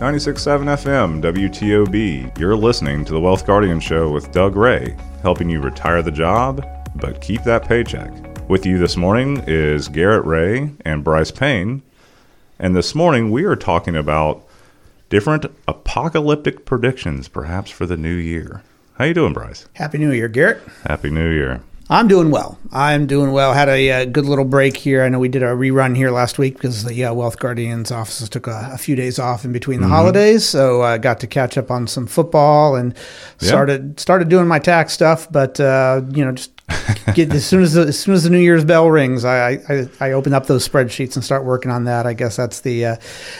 96.7 0.00 0.64
FM, 0.82 1.22
WTOB. 1.22 2.38
You're 2.38 2.56
listening 2.56 3.04
to 3.04 3.12
the 3.12 3.20
Wealth 3.20 3.46
Guardian 3.46 3.78
Show 3.78 4.10
with 4.10 4.32
Doug 4.32 4.56
Ray, 4.56 4.96
helping 5.22 5.48
you 5.48 5.60
retire 5.60 6.02
the 6.02 6.10
job, 6.10 6.66
but 6.96 7.20
keep 7.20 7.44
that 7.44 7.66
paycheck. 7.66 8.10
With 8.48 8.66
you 8.66 8.78
this 8.78 8.96
morning 8.96 9.42
is 9.46 9.88
Garrett 9.88 10.24
Ray 10.26 10.72
and 10.84 11.04
Brice 11.04 11.30
Payne. 11.30 11.80
And 12.58 12.74
this 12.74 12.94
morning 12.94 13.30
we 13.30 13.44
are 13.44 13.54
talking 13.56 13.94
about 13.94 14.44
different 15.10 15.46
apocalyptic 15.68 16.66
predictions, 16.66 17.28
perhaps 17.28 17.70
for 17.70 17.86
the 17.86 17.96
new 17.96 18.14
year. 18.14 18.62
How 18.98 19.04
you 19.04 19.14
doing, 19.14 19.32
Brice? 19.32 19.68
Happy 19.74 19.98
New 19.98 20.10
Year, 20.10 20.28
Garrett. 20.28 20.60
Happy 20.84 21.08
New 21.08 21.30
Year. 21.30 21.62
I'm 21.94 22.08
doing 22.08 22.32
well. 22.32 22.58
I'm 22.72 23.06
doing 23.06 23.30
well. 23.30 23.52
Had 23.52 23.68
a, 23.68 23.90
uh 23.92 24.04
good 24.06 24.26
little 24.26 24.44
break 24.44 24.76
here. 24.76 25.04
I 25.04 25.08
know 25.08 25.20
we 25.20 25.28
did 25.28 25.44
a 25.44 25.50
rerun 25.54 25.96
here 25.96 26.10
last 26.10 26.38
week 26.38 26.54
because 26.54 26.82
the 26.82 27.04
uh, 27.04 27.14
Wealth 27.14 27.38
Guardians 27.38 27.92
offices 27.92 28.28
took 28.28 28.48
a, 28.48 28.70
a 28.72 28.78
few 28.78 28.96
days 28.96 29.20
off 29.20 29.44
in 29.44 29.52
between 29.52 29.80
the 29.80 29.86
holidays, 29.86 30.44
so 30.44 30.82
I 30.82 30.98
got 30.98 31.20
to 31.20 31.28
catch 31.28 31.56
up 31.56 31.70
on 31.70 31.86
some 31.86 32.08
football 32.08 32.74
and 32.74 32.94
Yeah. 33.40 33.48
started 33.48 34.00
started 34.00 34.28
doing 34.28 34.48
my 34.48 34.58
tax 34.58 34.92
stuff. 34.92 35.30
But 35.30 35.60
uh, 35.60 36.02
you 36.10 36.24
know, 36.24 36.32
just 36.32 36.53
get 37.14 37.32
as 37.32 37.44
soon 37.46 37.62
as 37.62 37.74
the, 37.74 37.82
as 37.82 37.98
soon 37.98 38.14
as 38.14 38.24
the 38.24 38.30
New 38.30 38.38
Year's 38.38 38.64
bell 38.64 38.90
rings, 38.90 39.24
I, 39.24 39.52
I 39.68 39.88
I 40.00 40.12
open 40.12 40.32
up 40.32 40.46
those 40.46 40.66
spreadsheets 40.66 41.14
and 41.14 41.24
start 41.24 41.44
working 41.44 41.70
on 41.70 41.84
that. 41.84 42.06
I 42.06 42.14
guess 42.14 42.36
that's 42.36 42.60
the 42.60 42.86
uh, 42.86 42.96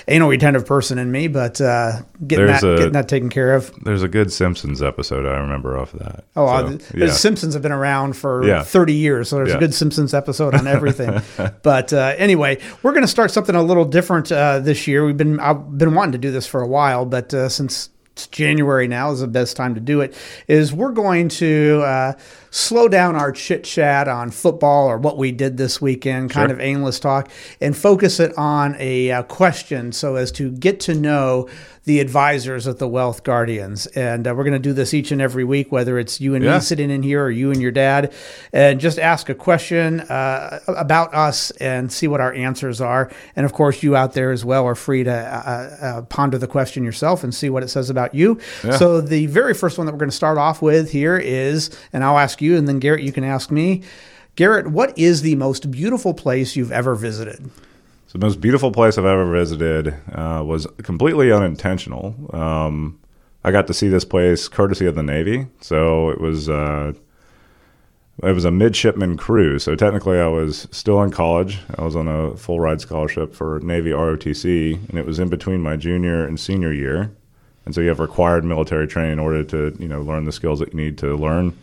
anal 0.08 0.28
retentive 0.28 0.66
person 0.66 0.98
in 0.98 1.10
me, 1.10 1.28
but 1.28 1.60
uh, 1.60 2.02
getting 2.26 2.46
There's 2.46 2.60
that 2.60 2.72
a- 2.72 2.76
getting 2.76 2.92
that 2.92 3.08
taken 3.08 3.28
care 3.30 3.54
of. 3.54 3.72
There's 3.82 4.02
a 4.02 4.08
good 4.08 4.32
Simpsons 4.32 4.82
episode 4.82 5.26
I 5.26 5.38
remember 5.38 5.78
off 5.78 5.94
of 5.94 6.00
that. 6.00 6.24
Oh, 6.36 6.46
So, 6.46 6.52
uh, 6.52 6.62
the 6.92 7.06
yeah. 7.06 7.12
Simpsons 7.12 7.54
have 7.54 7.62
been 7.62 7.72
around 7.72 8.14
for 8.16 8.46
Yeah. 8.46 8.62
30 8.62 8.92
years, 8.94 9.28
so 9.30 9.36
there's 9.36 9.48
Yeah. 9.50 9.56
a 9.56 9.60
good 9.60 9.74
Simpsons 9.74 10.12
episode 10.14 10.54
on 10.54 10.66
everything. 10.66 11.22
but 11.62 11.92
uh, 11.92 12.14
anyway, 12.18 12.58
we're 12.82 12.92
going 12.92 13.02
to 13.04 13.08
start 13.08 13.30
something 13.30 13.54
a 13.54 13.62
little 13.62 13.84
different 13.84 14.30
uh, 14.30 14.58
this 14.60 14.86
year. 14.86 15.04
We've 15.04 15.16
been 15.16 15.40
I've 15.40 15.78
been 15.78 15.94
wanting 15.94 16.12
to 16.12 16.18
do 16.18 16.30
this 16.30 16.46
for 16.46 16.60
a 16.60 16.68
while, 16.68 17.04
but 17.06 17.32
uh, 17.32 17.48
since 17.48 17.90
it's 18.12 18.28
January 18.28 18.86
now 18.86 19.10
is 19.10 19.20
the 19.20 19.26
best 19.26 19.56
time 19.56 19.74
to 19.74 19.80
do 19.80 20.00
it. 20.00 20.14
Is 20.46 20.72
we're 20.72 20.92
going 20.92 21.28
to 21.30 21.82
uh, 21.84 22.12
slow 22.54 22.86
down 22.86 23.16
our 23.16 23.32
chit 23.32 23.64
chat 23.64 24.06
on 24.06 24.30
football 24.30 24.86
or 24.86 24.96
what 24.96 25.18
we 25.18 25.32
did 25.32 25.56
this 25.56 25.80
weekend, 25.82 26.30
kind 26.30 26.50
Sure. 26.50 26.54
of 26.56 26.60
aimless 26.60 27.00
talk, 27.00 27.28
and 27.60 27.76
focus 27.76 28.20
it 28.20 28.32
on 28.38 28.76
a 28.78 29.10
uh, 29.10 29.22
question 29.24 29.90
so 29.90 30.14
as 30.14 30.30
to 30.30 30.52
get 30.52 30.78
to 30.78 30.94
know 30.94 31.48
the 31.82 31.98
advisors 32.00 32.66
at 32.68 32.78
the 32.78 32.88
Wealth 32.88 33.24
Guardians. 33.24 33.86
And 33.88 34.26
uh, 34.26 34.34
we're 34.34 34.44
going 34.44 34.54
to 34.54 34.58
do 34.60 34.72
this 34.72 34.94
each 34.94 35.10
and 35.10 35.20
every 35.20 35.42
week, 35.44 35.70
whether 35.72 35.98
it's 35.98 36.18
you 36.20 36.34
and 36.36 36.42
Yeah. 36.44 36.54
me 36.54 36.60
sitting 36.60 36.90
in 36.90 37.02
here 37.02 37.24
or 37.24 37.30
you 37.30 37.50
and 37.50 37.60
your 37.60 37.72
dad, 37.72 38.12
and 38.52 38.78
just 38.80 38.98
ask 39.00 39.28
a 39.28 39.34
question 39.34 40.00
uh, 40.02 40.60
about 40.68 41.12
us 41.12 41.50
and 41.52 41.90
see 41.92 42.06
what 42.06 42.20
our 42.20 42.32
answers 42.32 42.80
are. 42.80 43.10
And 43.36 43.44
of 43.44 43.52
course, 43.52 43.82
you 43.82 43.96
out 43.96 44.14
there 44.14 44.30
as 44.30 44.44
well 44.44 44.64
are 44.64 44.76
free 44.76 45.02
to 45.04 45.10
uh, 45.12 45.76
uh, 45.84 46.02
ponder 46.02 46.38
the 46.38 46.46
question 46.46 46.84
yourself 46.84 47.22
and 47.24 47.34
see 47.34 47.50
what 47.50 47.62
it 47.64 47.68
says 47.68 47.90
about 47.90 48.14
you. 48.14 48.38
So 48.78 49.00
the 49.00 49.26
very 49.26 49.54
first 49.54 49.76
one 49.76 49.86
that 49.86 49.92
we're 49.92 49.98
going 49.98 50.08
to 50.10 50.16
start 50.16 50.38
off 50.38 50.62
with 50.62 50.92
here 50.92 51.16
is, 51.18 51.68
and 51.92 52.02
I'll 52.04 52.18
ask 52.18 52.40
you, 52.40 52.43
and 52.52 52.68
then 52.68 52.78
Garrett, 52.78 53.02
you 53.02 53.12
can 53.12 53.24
ask 53.24 53.50
me. 53.50 53.82
Garrett, 54.36 54.68
what 54.68 54.96
is 54.98 55.22
the 55.22 55.36
most 55.36 55.70
beautiful 55.70 56.12
place 56.12 56.56
you've 56.56 56.72
ever 56.72 56.94
visited? 56.94 57.50
So 58.08 58.18
the 58.18 58.26
most 58.26 58.40
beautiful 58.40 58.72
place 58.72 58.98
I've 58.98 59.04
ever 59.04 59.30
visited 59.30 59.94
uh, 60.12 60.42
was 60.44 60.66
completely 60.82 61.32
unintentional. 61.32 62.14
Um, 62.32 62.98
I 63.44 63.50
got 63.50 63.66
to 63.66 63.74
see 63.74 63.88
this 63.88 64.04
place 64.04 64.48
courtesy 64.48 64.86
of 64.86 64.94
the 64.94 65.02
Navy. 65.02 65.46
So 65.60 66.10
it 66.10 66.20
was 66.20 66.48
uh, 66.48 66.94
it 68.22 68.32
was 68.32 68.44
a 68.44 68.50
midshipman 68.50 69.16
cruise. 69.16 69.64
So 69.64 69.74
technically, 69.74 70.18
I 70.18 70.28
was 70.28 70.68
still 70.70 71.02
in 71.02 71.10
college. 71.10 71.60
I 71.76 71.82
was 71.82 71.96
on 71.96 72.08
a 72.08 72.36
full 72.36 72.60
ride 72.60 72.80
scholarship 72.80 73.34
for 73.34 73.60
Navy 73.60 73.90
ROTC, 73.90 74.88
and 74.88 74.98
it 74.98 75.06
was 75.06 75.18
in 75.18 75.28
between 75.28 75.60
my 75.60 75.76
junior 75.76 76.24
and 76.24 76.38
senior 76.38 76.72
year. 76.72 77.10
And 77.66 77.74
so 77.74 77.80
you 77.80 77.88
have 77.88 78.00
required 78.00 78.44
military 78.44 78.86
training 78.86 79.14
in 79.14 79.18
order 79.18 79.42
to 79.44 79.76
you 79.78 79.88
know 79.88 80.02
learn 80.02 80.24
the 80.24 80.32
skills 80.32 80.58
that 80.60 80.72
you 80.72 80.76
need 80.76 80.98
to 80.98 81.16
learn 81.16 81.56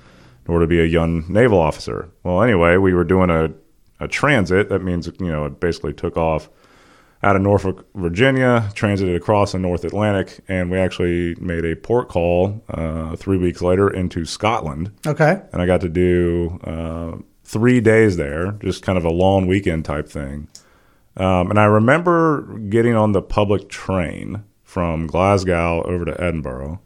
in 0.45 0.53
order 0.53 0.65
to 0.65 0.69
be 0.69 0.79
a 0.79 0.85
young 0.85 1.25
naval 1.27 1.59
officer. 1.59 2.09
Well, 2.23 2.41
anyway, 2.41 2.77
we 2.77 2.93
were 2.93 3.03
doing 3.03 3.29
a 3.29 3.51
a 4.01 4.07
transit. 4.07 4.69
That 4.69 4.83
means 4.83 5.07
you 5.07 5.31
know 5.31 5.45
it 5.45 5.59
basically 5.59 5.93
took 5.93 6.17
off 6.17 6.49
out 7.23 7.35
of 7.35 7.41
Norfolk, 7.43 7.85
Virginia, 7.93 8.69
transited 8.73 9.15
across 9.15 9.51
the 9.51 9.59
North 9.59 9.83
Atlantic, 9.83 10.39
and 10.47 10.71
we 10.71 10.77
actually 10.79 11.35
made 11.35 11.63
a 11.63 11.75
port 11.75 12.09
call 12.09 12.63
uh, 12.69 13.15
three 13.15 13.37
weeks 13.37 13.61
later 13.61 13.87
into 13.89 14.25
Scotland. 14.25 14.91
Okay. 15.05 15.39
And 15.53 15.61
I 15.61 15.67
got 15.67 15.81
to 15.81 15.89
do 15.89 16.59
uh, 16.63 17.17
three 17.43 17.79
days 17.79 18.17
there, 18.17 18.53
just 18.53 18.81
kind 18.81 18.97
of 18.97 19.05
a 19.05 19.11
long 19.11 19.45
weekend 19.45 19.85
type 19.85 20.09
thing. 20.09 20.47
Um, 21.15 21.51
and 21.51 21.59
I 21.59 21.65
remember 21.65 22.57
getting 22.69 22.95
on 22.95 23.11
the 23.11 23.21
public 23.21 23.69
train 23.69 24.43
from 24.63 25.05
Glasgow 25.05 25.83
over 25.83 26.05
to 26.05 26.19
Edinburgh. 26.19 26.81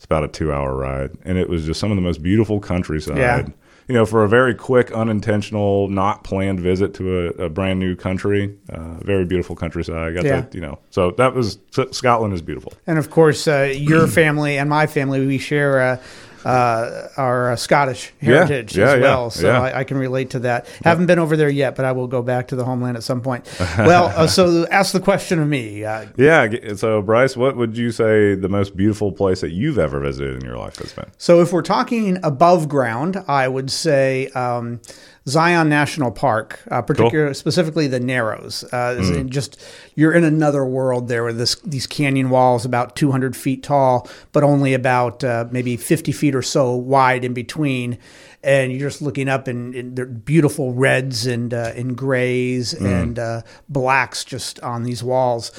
It's 0.00 0.06
about 0.06 0.24
a 0.24 0.28
two 0.28 0.50
hour 0.50 0.74
ride. 0.74 1.10
And 1.26 1.36
it 1.36 1.46
was 1.46 1.66
just 1.66 1.78
some 1.78 1.90
of 1.90 1.96
the 1.96 2.00
most 2.00 2.22
beautiful 2.22 2.58
countryside. 2.58 3.18
Yeah. 3.18 3.46
You 3.86 3.94
know, 3.94 4.06
for 4.06 4.24
a 4.24 4.28
very 4.30 4.54
quick, 4.54 4.90
unintentional, 4.92 5.88
not 5.88 6.24
planned 6.24 6.58
visit 6.58 6.94
to 6.94 7.34
a, 7.38 7.44
a 7.44 7.48
brand 7.50 7.80
new 7.80 7.94
country, 7.96 8.56
uh, 8.70 8.94
very 9.02 9.26
beautiful 9.26 9.54
countryside. 9.56 9.96
I 9.96 10.12
got 10.14 10.24
Yeah. 10.24 10.40
to, 10.40 10.48
you 10.56 10.62
know, 10.62 10.78
so 10.88 11.10
that 11.18 11.34
was 11.34 11.58
Scotland 11.90 12.32
is 12.32 12.40
beautiful. 12.40 12.72
And 12.86 12.98
of 12.98 13.10
course, 13.10 13.46
uh, 13.46 13.74
your 13.76 14.06
family 14.06 14.56
and 14.56 14.70
my 14.70 14.86
family, 14.86 15.26
we 15.26 15.36
share 15.36 16.00
uh, 16.44 17.08
our 17.16 17.52
uh, 17.52 17.56
Scottish 17.56 18.12
heritage 18.20 18.76
yeah, 18.76 18.84
as 18.84 18.94
yeah, 18.96 19.02
well. 19.02 19.30
So 19.30 19.48
yeah. 19.48 19.60
I, 19.60 19.80
I 19.80 19.84
can 19.84 19.98
relate 19.98 20.30
to 20.30 20.40
that. 20.40 20.66
Haven't 20.84 21.06
been 21.06 21.18
over 21.18 21.36
there 21.36 21.48
yet, 21.48 21.76
but 21.76 21.84
I 21.84 21.92
will 21.92 22.06
go 22.06 22.22
back 22.22 22.48
to 22.48 22.56
the 22.56 22.64
homeland 22.64 22.96
at 22.96 23.02
some 23.02 23.20
point. 23.20 23.48
Well, 23.80 24.12
uh, 24.14 24.26
so 24.26 24.66
ask 24.68 24.92
the 24.92 25.00
question 25.00 25.40
of 25.40 25.48
me. 25.48 25.84
Uh, 25.84 26.06
Yeah. 26.16 26.48
So, 26.76 27.00
Brice, 27.02 27.36
what 27.36 27.56
would 27.56 27.76
you 27.76 27.90
say 27.92 28.34
the 28.34 28.48
most 28.48 28.76
beautiful 28.76 29.10
place 29.10 29.40
that 29.40 29.50
you've 29.50 29.78
ever 29.78 30.00
visited 30.00 30.36
in 30.36 30.44
your 30.44 30.58
life 30.58 30.76
has 30.76 30.92
been? 30.92 31.10
so 31.16 31.40
if 31.40 31.52
we're 31.52 31.62
talking 31.62 32.18
above 32.22 32.68
ground, 32.68 33.22
I 33.26 33.48
would 33.48 33.70
say 33.70 34.28
um, 34.28 34.80
Zion 35.28 35.68
National 35.68 36.10
Park, 36.10 36.60
uh, 36.70 36.80
particularly 36.82 37.34
specifically 37.34 37.86
the 37.86 38.00
Narrows. 38.00 38.64
Uh, 38.72 38.96
in 39.14 39.28
just 39.28 39.60
you're 39.94 40.12
in 40.12 40.24
another 40.24 40.64
world 40.64 41.08
there 41.08 41.24
with 41.24 41.36
this 41.38 41.56
these 41.56 41.86
canyon 41.86 42.30
walls 42.30 42.64
about 42.64 42.96
200 42.96 43.36
feet 43.36 43.62
tall, 43.62 44.08
but 44.32 44.42
only 44.42 44.72
about 44.74 45.22
uh, 45.22 45.46
maybe 45.50 45.76
50 45.76 46.10
feet 46.12 46.34
or 46.34 46.42
so 46.42 46.74
wide 46.74 47.24
in 47.24 47.34
between. 47.34 47.98
And 48.42 48.72
you're 48.72 48.88
just 48.88 49.02
looking 49.02 49.28
up, 49.28 49.46
and, 49.48 49.74
and 49.74 49.94
they're 49.96 50.06
beautiful 50.06 50.72
reds 50.72 51.26
and 51.26 51.52
uh, 51.52 51.72
and 51.76 51.94
grays 51.94 52.72
and 52.72 53.18
uh, 53.18 53.42
blacks 53.68 54.24
just 54.24 54.58
on 54.60 54.82
these 54.84 55.04
walls, 55.04 55.52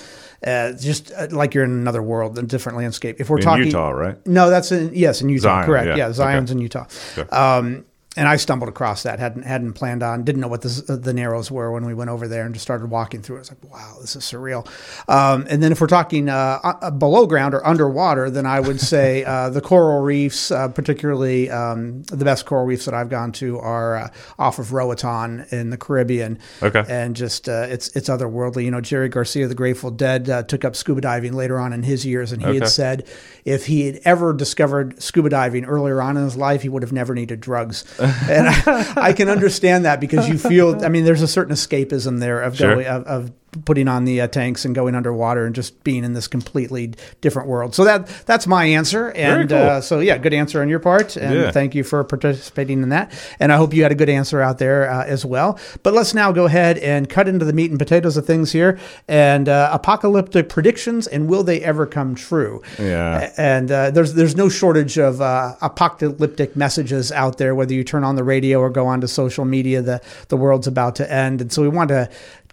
uh, 0.47 0.73
just 0.73 1.11
uh, 1.15 1.27
like 1.29 1.53
you're 1.53 1.63
in 1.63 1.69
another 1.69 2.01
world, 2.01 2.39
a 2.39 2.41
different 2.41 2.79
landscape. 2.79 3.17
If 3.21 3.29
we're 3.29 3.37
In 3.37 3.43
talking 3.43 3.65
Utah, 3.67 3.91
right? 3.91 4.25
no, 4.25 4.49
that's 4.49 4.71
in 4.71 4.89
yes 4.95 5.21
in 5.21 5.29
Utah. 5.29 5.43
Zion, 5.43 5.65
correct. 5.67 5.87
yeah. 5.89 5.95
Yeah, 6.07 6.11
Zion's 6.11 6.49
Okay. 6.49 6.57
in 6.57 6.61
Utah. 6.63 6.85
Um, 7.31 7.85
and 8.17 8.27
I 8.27 8.35
stumbled 8.35 8.67
across 8.67 9.03
that. 9.03 9.19
hadn't 9.19 9.43
hadn't 9.43 9.73
planned 9.73 10.03
on. 10.03 10.23
Didn't 10.23 10.41
know 10.41 10.49
what 10.49 10.61
the 10.63 10.97
the 11.01 11.13
Narrows 11.13 11.49
were 11.49 11.71
when 11.71 11.85
we 11.85 11.93
went 11.93 12.09
over 12.09 12.27
there 12.27 12.43
and 12.45 12.53
just 12.53 12.63
started 12.63 12.89
walking 12.89 13.21
through. 13.21 13.37
it. 13.37 13.39
I 13.39 13.41
was 13.41 13.51
like, 13.51 13.71
wow, 13.73 13.95
this 14.01 14.15
is 14.17 14.23
surreal. 14.23 14.67
Um, 15.07 15.45
and 15.49 15.63
then 15.63 15.71
if 15.71 15.79
we're 15.79 15.87
talking 15.87 16.27
uh, 16.27 16.59
uh, 16.61 16.91
below 16.91 17.25
ground 17.25 17.53
or 17.53 17.65
underwater, 17.65 18.29
then 18.29 18.45
I 18.45 18.59
would 18.59 18.81
say 18.81 19.23
uh, 19.25 19.49
the 19.49 19.61
coral 19.61 20.01
reefs, 20.01 20.51
uh, 20.51 20.67
particularly 20.67 21.49
um, 21.49 22.03
the 22.03 22.25
best 22.25 22.45
coral 22.45 22.65
reefs 22.65 22.83
that 22.83 22.93
I've 22.93 23.09
gone 23.09 23.31
to, 23.33 23.57
are 23.59 23.95
uh, 23.95 24.09
off 24.37 24.59
of 24.59 24.73
Roatan 24.73 25.45
in 25.51 25.69
the 25.69 25.77
Caribbean. 25.77 26.37
Okay. 26.61 26.83
And 26.89 27.15
just 27.15 27.47
uh, 27.47 27.67
it's 27.69 27.95
it's 27.95 28.09
otherworldly. 28.09 28.65
You 28.65 28.71
know, 28.71 28.81
Jerry 28.81 29.07
Garcia, 29.07 29.47
the 29.47 29.55
Grateful 29.55 29.89
Dead, 29.89 30.29
uh, 30.29 30.43
took 30.43 30.65
up 30.65 30.75
scuba 30.75 30.99
diving 30.99 31.31
later 31.33 31.57
on 31.59 31.71
in 31.71 31.83
his 31.83 32.05
years, 32.05 32.33
and 32.33 32.41
he 32.41 32.49
Okay. 32.49 32.59
had 32.59 32.67
said 32.67 33.07
if 33.45 33.67
he 33.67 33.85
had 33.87 34.01
ever 34.03 34.33
discovered 34.33 35.01
scuba 35.01 35.29
diving 35.29 35.63
earlier 35.63 36.01
on 36.01 36.17
in 36.17 36.23
his 36.25 36.35
life, 36.35 36.61
he 36.61 36.67
would 36.69 36.83
have 36.83 36.91
never 36.91 37.15
needed 37.15 37.39
drugs. 37.39 37.85
And 38.01 38.47
I, 38.49 38.93
I 39.09 39.13
can 39.13 39.29
understand 39.29 39.85
that 39.85 39.99
because 39.99 40.27
you 40.27 40.37
feel. 40.37 40.83
I 40.83 40.89
mean, 40.89 41.05
there's 41.05 41.21
a 41.21 41.27
certain 41.27 41.53
escapism 41.53 42.19
there 42.19 42.41
of 42.41 42.55
Sure. 42.57 42.75
going 42.75 42.87
of, 42.87 43.03
of 43.03 43.31
putting 43.65 43.87
on 43.87 44.05
the 44.05 44.21
uh, 44.21 44.27
tanks 44.27 44.63
and 44.63 44.73
going 44.73 44.95
underwater 44.95 45.45
and 45.45 45.53
just 45.53 45.83
being 45.83 46.03
in 46.03 46.13
this 46.13 46.27
completely 46.27 46.93
different 47.19 47.49
world. 47.49 47.75
So 47.75 47.83
that 47.83 48.07
that's 48.25 48.47
my 48.47 48.65
answer. 48.65 49.11
And 49.11 49.49
cool. 49.49 49.57
uh, 49.57 49.81
so 49.81 49.99
yeah, 49.99 50.17
good 50.17 50.33
answer 50.33 50.61
on 50.61 50.69
your 50.69 50.79
part, 50.79 51.17
and 51.17 51.35
Yeah. 51.35 51.51
thank 51.51 51.75
you 51.75 51.83
for 51.83 52.03
participating 52.03 52.81
in 52.81 52.89
that. 52.89 53.11
And 53.39 53.51
I 53.51 53.57
hope 53.57 53.73
you 53.73 53.83
had 53.83 53.91
a 53.91 53.95
good 53.95 54.09
answer 54.09 54.41
out 54.41 54.57
there 54.57 54.89
uh, 54.89 55.03
as 55.05 55.25
well. 55.25 55.59
But 55.83 55.93
let's 55.93 56.13
now 56.13 56.31
go 56.31 56.45
ahead 56.45 56.77
and 56.77 57.09
cut 57.09 57.27
into 57.27 57.43
the 57.43 57.53
meat 57.53 57.71
and 57.71 57.79
potatoes 57.79 58.15
of 58.17 58.25
things 58.25 58.51
here, 58.53 58.79
and 59.07 59.49
uh, 59.49 59.69
apocalyptic 59.73 60.47
predictions, 60.47 61.07
and 61.07 61.27
will 61.27 61.43
they 61.43 61.61
ever 61.61 61.85
come 61.85 62.15
true? 62.15 62.61
Yeah. 62.79 63.31
And 63.37 63.69
uh, 63.71 63.91
there's 63.91 64.13
there's 64.13 64.35
no 64.35 64.47
shortage 64.47 64.97
of 64.97 65.19
uh, 65.21 65.55
apocalyptic 65.61 66.55
messages 66.55 67.11
out 67.11 67.37
there. 67.37 67.53
Whether 67.53 67.73
you 67.73 67.83
turn 67.83 68.03
on 68.03 68.15
the 68.15 68.23
radio 68.23 68.59
or 68.59 68.69
go 68.69 68.87
onto 68.87 69.07
social 69.07 69.43
media, 69.45 69.81
the 69.81 69.99
the 70.29 70.37
world's 70.37 70.67
about 70.67 70.95
to 70.95 71.11
end, 71.11 71.41
and 71.41 71.51
so 71.51 71.61
we 71.61 71.67
want 71.67 71.89
to 71.89 72.09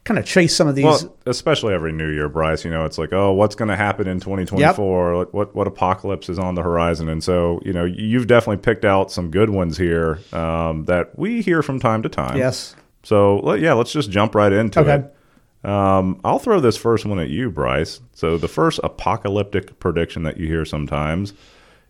kind 0.09 0.19
of 0.19 0.25
chase 0.25 0.57
some 0.57 0.67
of 0.67 0.75
these. 0.75 0.85
Well, 0.85 1.17
especially 1.27 1.75
every 1.75 1.93
New 1.93 2.09
Year, 2.11 2.29
Brice. 2.29 2.65
You 2.65 2.71
know, 2.71 2.85
it's 2.85 2.99
like, 2.99 3.13
oh, 3.13 3.33
what's 3.33 3.55
going 3.55 3.69
to 3.69 3.77
happen 3.77 4.09
in 4.09 4.19
2024? 4.21 5.17
Like, 5.17 5.33
What 5.35 5.55
what 5.55 5.67
apocalypse 5.67 6.29
is 6.29 6.39
on 6.39 6.55
the 6.55 6.63
horizon? 6.63 7.09
And 7.09 7.23
so, 7.23 7.61
you 7.65 7.73
know, 7.73 7.85
you've 7.85 8.27
definitely 8.27 8.63
picked 8.63 8.85
out 8.85 9.13
some 9.13 9.31
good 9.31 9.51
ones 9.51 9.77
here 9.77 10.19
um, 10.33 10.87
that 10.87 11.17
we 11.19 11.43
hear 11.43 11.63
from 11.63 11.79
time 11.79 12.03
to 12.03 12.09
time. 12.09 12.37
yes. 12.39 12.75
So 13.05 13.55
yeah, 13.55 13.75
let's 13.75 13.93
just 13.93 14.11
jump 14.11 14.35
right 14.35 14.53
into 14.53 14.81
Okay. 14.81 15.05
it. 15.07 15.15
Um, 15.69 16.21
I'll 16.25 16.39
throw 16.39 16.61
this 16.61 16.77
first 16.77 17.05
one 17.07 17.19
at 17.19 17.29
you, 17.31 17.51
Brice. 17.51 18.01
So 18.13 18.39
the 18.39 18.49
first 18.49 18.81
apocalyptic 18.85 19.79
prediction 19.81 20.23
that 20.25 20.37
you 20.37 20.47
hear 20.47 20.65
sometimes 20.65 21.33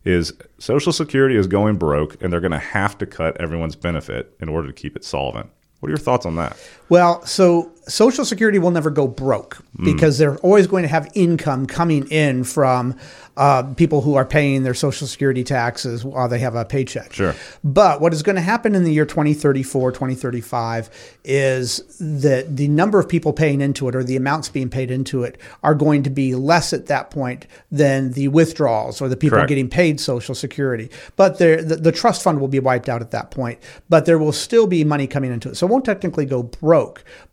is 0.05 0.33
Social 0.59 0.93
Security 0.93 1.37
is 1.37 1.47
going 1.47 1.77
broke, 1.77 2.23
and 2.23 2.33
they're 2.33 2.41
going 2.41 2.53
to 2.53 2.59
have 2.59 2.97
to 2.99 3.07
cut 3.07 3.39
everyone's 3.41 3.77
benefit 3.77 4.35
in 4.41 4.49
order 4.49 4.69
to 4.69 4.73
keep 4.73 4.97
it 4.97 5.05
solvent. 5.05 5.51
What 5.81 5.89
are 5.89 5.91
your 5.91 5.99
thoughts 5.99 6.25
on 6.25 6.37
that? 6.37 6.57
Well, 6.89 7.25
so 7.27 7.73
Social 7.89 8.25
Security 8.25 8.59
will 8.59 8.71
never 8.71 8.91
go 8.91 9.09
broke 9.09 9.59
because 9.83 10.19
they're 10.19 10.37
always 10.39 10.67
going 10.67 10.83
to 10.83 10.89
have 10.89 11.09
income 11.15 11.67
coming 11.67 12.07
in 12.09 12.45
from 12.45 12.97
uh, 13.37 13.63
people 13.75 14.01
who 14.01 14.17
are 14.17 14.25
paying 14.25 14.65
their 14.65 14.75
Social 14.75 15.07
Security 15.07 15.45
taxes 15.45 16.05
while 16.05 16.29
they 16.29 16.41
have 16.41 16.57
a 16.57 16.65
paycheck. 16.65 17.13
Sure. 17.13 17.35
But 17.63 18.01
what 18.01 18.13
is 18.13 18.25
going 18.25 18.35
to 18.35 18.43
happen 18.43 18.75
in 18.75 18.83
the 18.83 18.93
year 18.93 19.07
2034, 19.07 19.93
2035 19.93 20.91
is 21.25 21.79
that 22.01 22.57
the 22.57 22.67
number 22.67 22.99
of 22.99 23.09
people 23.09 23.33
paying 23.33 23.61
into 23.61 23.89
it 23.89 23.95
or 23.95 24.03
the 24.03 24.17
amounts 24.17 24.49
being 24.49 24.69
paid 24.69 24.91
into 24.91 25.23
it 25.23 25.39
are 25.63 25.77
going 25.77 26.03
to 26.03 26.11
be 26.11 26.35
less 26.35 26.73
at 26.73 26.87
that 26.87 27.11
point 27.11 27.47
than 27.71 28.13
the 28.13 28.27
withdrawals 28.27 29.01
or 29.01 29.09
the 29.09 29.17
people 29.17 29.37
Correct. 29.37 29.49
getting 29.49 29.69
paid 29.69 30.01
Social 30.01 30.35
Security. 30.35 30.91
But 31.15 31.39
the, 31.39 31.79
the 31.81 31.93
trust 31.93 32.23
fund 32.23 32.41
will 32.41 32.49
be 32.49 32.59
wiped 32.59 32.89
out 32.89 33.03
at 33.03 33.13
that 33.13 33.31
point, 33.31 33.61
but 33.89 34.05
there 34.05 34.19
will 34.19 34.33
still 34.33 34.67
be 34.67 34.83
money 34.83 35.07
coming 35.07 35.33
into 35.33 35.49
it. 35.49 35.57
So 35.57 35.67
it 35.67 35.71
won't 35.71 35.85
technically 35.85 36.27
go 36.27 36.43
broke. 36.43 36.78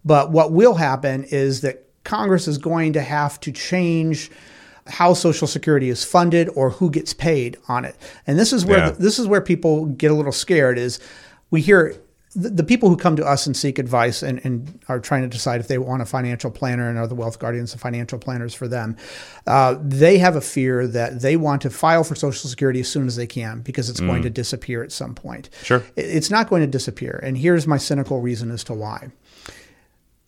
But 0.04 0.32
what 0.32 0.52
will 0.52 0.76
happen 0.76 1.24
is 1.26 1.62
that 1.62 1.84
Congress 2.04 2.48
is 2.48 2.58
going 2.58 2.94
to 2.94 3.02
have 3.02 3.40
to 3.42 3.52
change 3.52 4.30
how 4.88 5.14
Social 5.16 5.48
Security 5.48 5.90
is 5.90 6.04
funded 6.04 6.48
or 6.56 6.70
who 6.70 6.92
gets 6.92 7.14
paid 7.14 7.58
on 7.68 7.86
it. 7.86 7.96
And 8.28 8.38
this 8.38 8.54
is 8.54 8.64
where 8.66 8.78
Yeah. 8.78 8.92
this 8.92 9.18
is 9.18 9.26
where 9.28 9.42
people 9.42 9.86
get 9.88 10.12
a 10.12 10.14
little 10.14 10.32
scared. 10.32 10.78
Is 10.78 11.00
we 11.50 11.62
hear 11.62 11.96
the, 12.36 12.50
the 12.50 12.64
people 12.64 12.90
who 12.90 12.98
come 12.98 13.16
to 13.16 13.26
us 13.26 13.48
and 13.48 13.56
seek 13.58 13.80
advice 13.80 14.22
and, 14.22 14.42
and 14.44 14.78
are 14.90 15.00
trying 15.00 15.22
to 15.24 15.28
decide 15.30 15.60
if 15.62 15.68
they 15.70 15.78
want 15.80 16.02
a 16.04 16.06
financial 16.06 16.52
planner 16.52 16.88
and 16.90 17.00
are 17.00 17.08
the 17.08 17.16
wealth 17.16 17.40
guardians 17.40 17.72
and 17.72 17.82
financial 17.82 18.20
planners 18.20 18.54
for 18.54 18.68
them. 18.68 18.96
Uh, 19.48 19.76
they 19.82 20.18
have 20.20 20.36
a 20.36 20.42
fear 20.42 20.86
that 20.86 21.22
they 21.22 21.38
want 21.38 21.62
to 21.64 21.70
file 21.72 22.04
for 22.04 22.14
Social 22.14 22.48
Security 22.50 22.82
as 22.82 22.90
soon 22.90 23.08
as 23.08 23.16
they 23.16 23.26
can 23.26 23.62
because 23.62 23.90
it's 23.90 24.02
going 24.02 24.22
to 24.22 24.30
disappear 24.30 24.84
at 24.84 24.92
some 24.92 25.16
point. 25.16 25.50
Sure. 25.64 25.82
It- 25.96 26.06
It's 26.18 26.30
not 26.30 26.48
going 26.50 26.62
to 26.62 26.68
disappear. 26.68 27.20
And 27.24 27.38
here's 27.38 27.66
my 27.66 27.78
cynical 27.78 28.20
reason 28.22 28.52
as 28.52 28.64
to 28.66 28.74
why. 28.74 29.10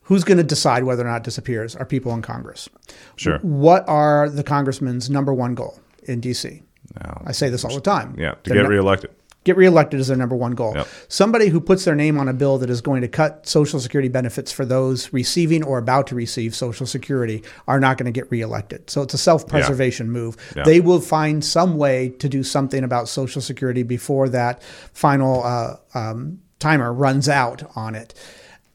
Who's 0.07 0.23
going 0.23 0.37
to 0.37 0.43
decide 0.43 0.83
whether 0.83 1.03
or 1.03 1.09
not 1.09 1.17
it 1.17 1.23
disappears? 1.23 1.75
Are 1.75 1.85
people 1.85 2.13
in 2.13 2.21
Congress. 2.21 2.69
Sure. 3.17 3.39
What 3.39 3.87
are 3.87 4.29
the 4.29 4.43
congressman's 4.43 5.09
number 5.09 5.33
one 5.33 5.53
goal 5.53 5.79
in 6.03 6.21
D.C.? 6.21 6.63
Now, 6.95 7.21
I 7.25 7.33
say 7.33 7.49
this 7.49 7.65
all 7.65 7.75
the 7.75 7.81
time. 7.81 8.15
yeah, 8.17 8.35
to 8.43 8.49
Their 8.53 8.63
get 8.63 8.69
reelected. 8.69 9.11
get 9.43 9.57
reelected 9.57 9.99
is 9.99 10.07
their 10.07 10.15
number 10.15 10.35
one 10.35 10.53
goal. 10.53 10.73
Yep. 10.75 10.87
Somebody 11.09 11.49
who 11.49 11.59
puts 11.59 11.83
their 11.83 11.93
name 11.95 12.17
on 12.17 12.29
a 12.29 12.33
bill 12.33 12.57
that 12.59 12.69
is 12.69 12.79
going 12.79 13.01
to 13.01 13.09
cut 13.09 13.45
Social 13.45 13.81
Security 13.81 14.07
benefits 14.07 14.51
for 14.51 14.65
those 14.65 15.11
receiving 15.11 15.63
or 15.63 15.77
about 15.77 16.07
to 16.07 16.15
receive 16.15 16.55
Social 16.55 16.85
Security 16.85 17.43
are 17.67 17.79
not 17.79 17.97
going 17.97 18.05
to 18.05 18.17
get 18.17 18.31
reelected. 18.31 18.89
So 18.89 19.01
it's 19.01 19.13
a 19.13 19.17
self 19.17 19.45
preservation 19.47 20.09
move. 20.09 20.37
Yeah. 20.55 20.63
They 20.63 20.79
will 20.79 21.01
find 21.01 21.43
some 21.43 21.75
way 21.75 22.09
to 22.19 22.29
do 22.29 22.43
something 22.43 22.83
about 22.85 23.09
Social 23.09 23.41
Security 23.41 23.83
before 23.83 24.29
that 24.29 24.63
final 24.93 25.43
uh, 25.43 25.75
um, 25.93 26.39
timer 26.59 26.93
runs 26.93 27.27
out 27.27 27.63
on 27.75 27.93
it. 27.95 28.13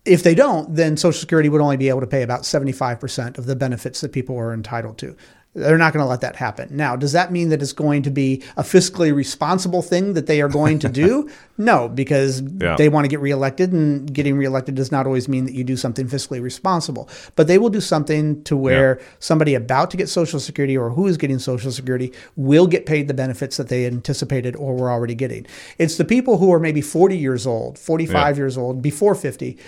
If 0.04 0.24
they 0.24 0.34
don't, 0.34 0.74
then 0.74 0.96
Social 0.96 1.20
Security 1.20 1.48
would 1.48 1.60
only 1.60 1.76
be 1.76 1.88
able 1.88 2.00
to 2.00 2.06
pay 2.06 2.22
about 2.22 2.42
75% 2.42 3.38
of 3.38 3.46
the 3.46 3.54
benefits 3.54 4.00
that 4.00 4.12
people 4.12 4.36
are 4.36 4.52
entitled 4.52 4.98
to. 4.98 5.16
They're 5.54 5.76
not 5.76 5.92
going 5.92 6.02
to 6.02 6.08
let 6.08 6.22
that 6.22 6.36
happen. 6.36 6.74
Now, 6.74 6.96
does 6.96 7.12
that 7.12 7.30
mean 7.30 7.50
that 7.50 7.60
it's 7.60 7.74
going 7.74 8.02
to 8.04 8.10
be 8.10 8.42
a 8.56 8.62
fiscally 8.62 9.14
responsible 9.14 9.82
thing 9.82 10.14
that 10.14 10.26
they 10.26 10.40
are 10.40 10.48
going 10.48 10.78
to 10.78 10.88
do? 10.88 11.28
no, 11.58 11.90
because 11.90 12.40
Yeah. 12.40 12.76
they 12.76 12.88
want 12.88 13.04
to 13.04 13.08
get 13.08 13.20
reelected, 13.20 13.70
and 13.70 14.10
getting 14.10 14.38
reelected 14.38 14.74
does 14.76 14.90
not 14.90 15.06
always 15.06 15.28
mean 15.28 15.44
that 15.44 15.52
you 15.52 15.62
do 15.62 15.76
something 15.76 16.06
fiscally 16.06 16.40
responsible. 16.40 17.06
But 17.36 17.48
they 17.48 17.58
will 17.58 17.68
do 17.68 17.82
something 17.82 18.42
to 18.44 18.56
where 18.56 18.98
somebody 19.18 19.54
about 19.54 19.90
to 19.90 19.98
get 19.98 20.08
Social 20.08 20.40
Security 20.40 20.74
or 20.74 20.88
who 20.88 21.06
is 21.06 21.18
getting 21.18 21.38
Social 21.38 21.70
Security 21.70 22.14
will 22.34 22.66
get 22.66 22.86
paid 22.86 23.06
the 23.06 23.12
benefits 23.14 23.58
that 23.58 23.68
they 23.68 23.84
anticipated 23.84 24.56
or 24.56 24.74
were 24.74 24.90
already 24.90 25.14
getting. 25.14 25.46
It's 25.76 25.98
the 25.98 26.06
people 26.06 26.38
who 26.38 26.50
are 26.50 26.58
maybe 26.60 26.80
40 26.80 27.18
years 27.18 27.46
old, 27.46 27.78
45 27.78 28.38
years 28.38 28.56
old, 28.56 28.80
before 28.80 29.14
50, 29.14 29.58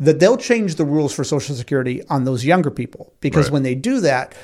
that 0.00 0.18
they'll 0.18 0.36
change 0.36 0.74
the 0.74 0.84
rules 0.84 1.14
for 1.14 1.22
Social 1.22 1.54
Security 1.54 2.02
on 2.10 2.24
those 2.24 2.44
younger 2.44 2.72
people. 2.72 3.12
Because 3.20 3.46
Right. 3.46 3.52
when 3.52 3.62
they 3.62 3.76
do 3.76 4.00
that, 4.00 4.34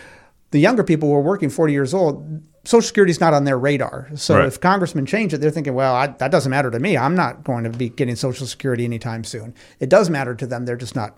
the 0.55 0.61
younger 0.61 0.85
people 0.85 1.09
who 1.09 1.15
are 1.17 1.21
working 1.21 1.51
40 1.51 1.73
years 1.73 1.93
old, 1.93 2.25
Social 2.65 2.87
Security 2.87 3.11
is 3.11 3.19
not 3.19 3.35
on 3.35 3.43
their 3.43 3.59
radar. 3.59 4.09
So 4.15 4.37
Right. 4.39 4.47
if 4.47 4.61
congressmen 4.61 5.05
change 5.05 5.35
it, 5.35 5.39
they're 5.41 5.51
thinking, 5.51 5.75
well, 5.75 5.93
I, 5.97 6.07
that 6.07 6.31
doesn't 6.31 6.49
matter 6.49 6.71
to 6.71 6.79
me. 6.79 6.97
I'm 6.97 7.17
not 7.17 7.43
going 7.43 7.65
to 7.65 7.71
be 7.71 7.89
getting 7.89 8.15
Social 8.15 8.47
Security 8.47 8.85
anytime 8.85 9.25
soon. 9.25 9.53
It 9.81 9.89
does 9.89 10.09
matter 10.09 10.33
to 10.37 10.47
them. 10.47 10.65
They're 10.65 10.77
just 10.77 10.95
not 10.95 11.17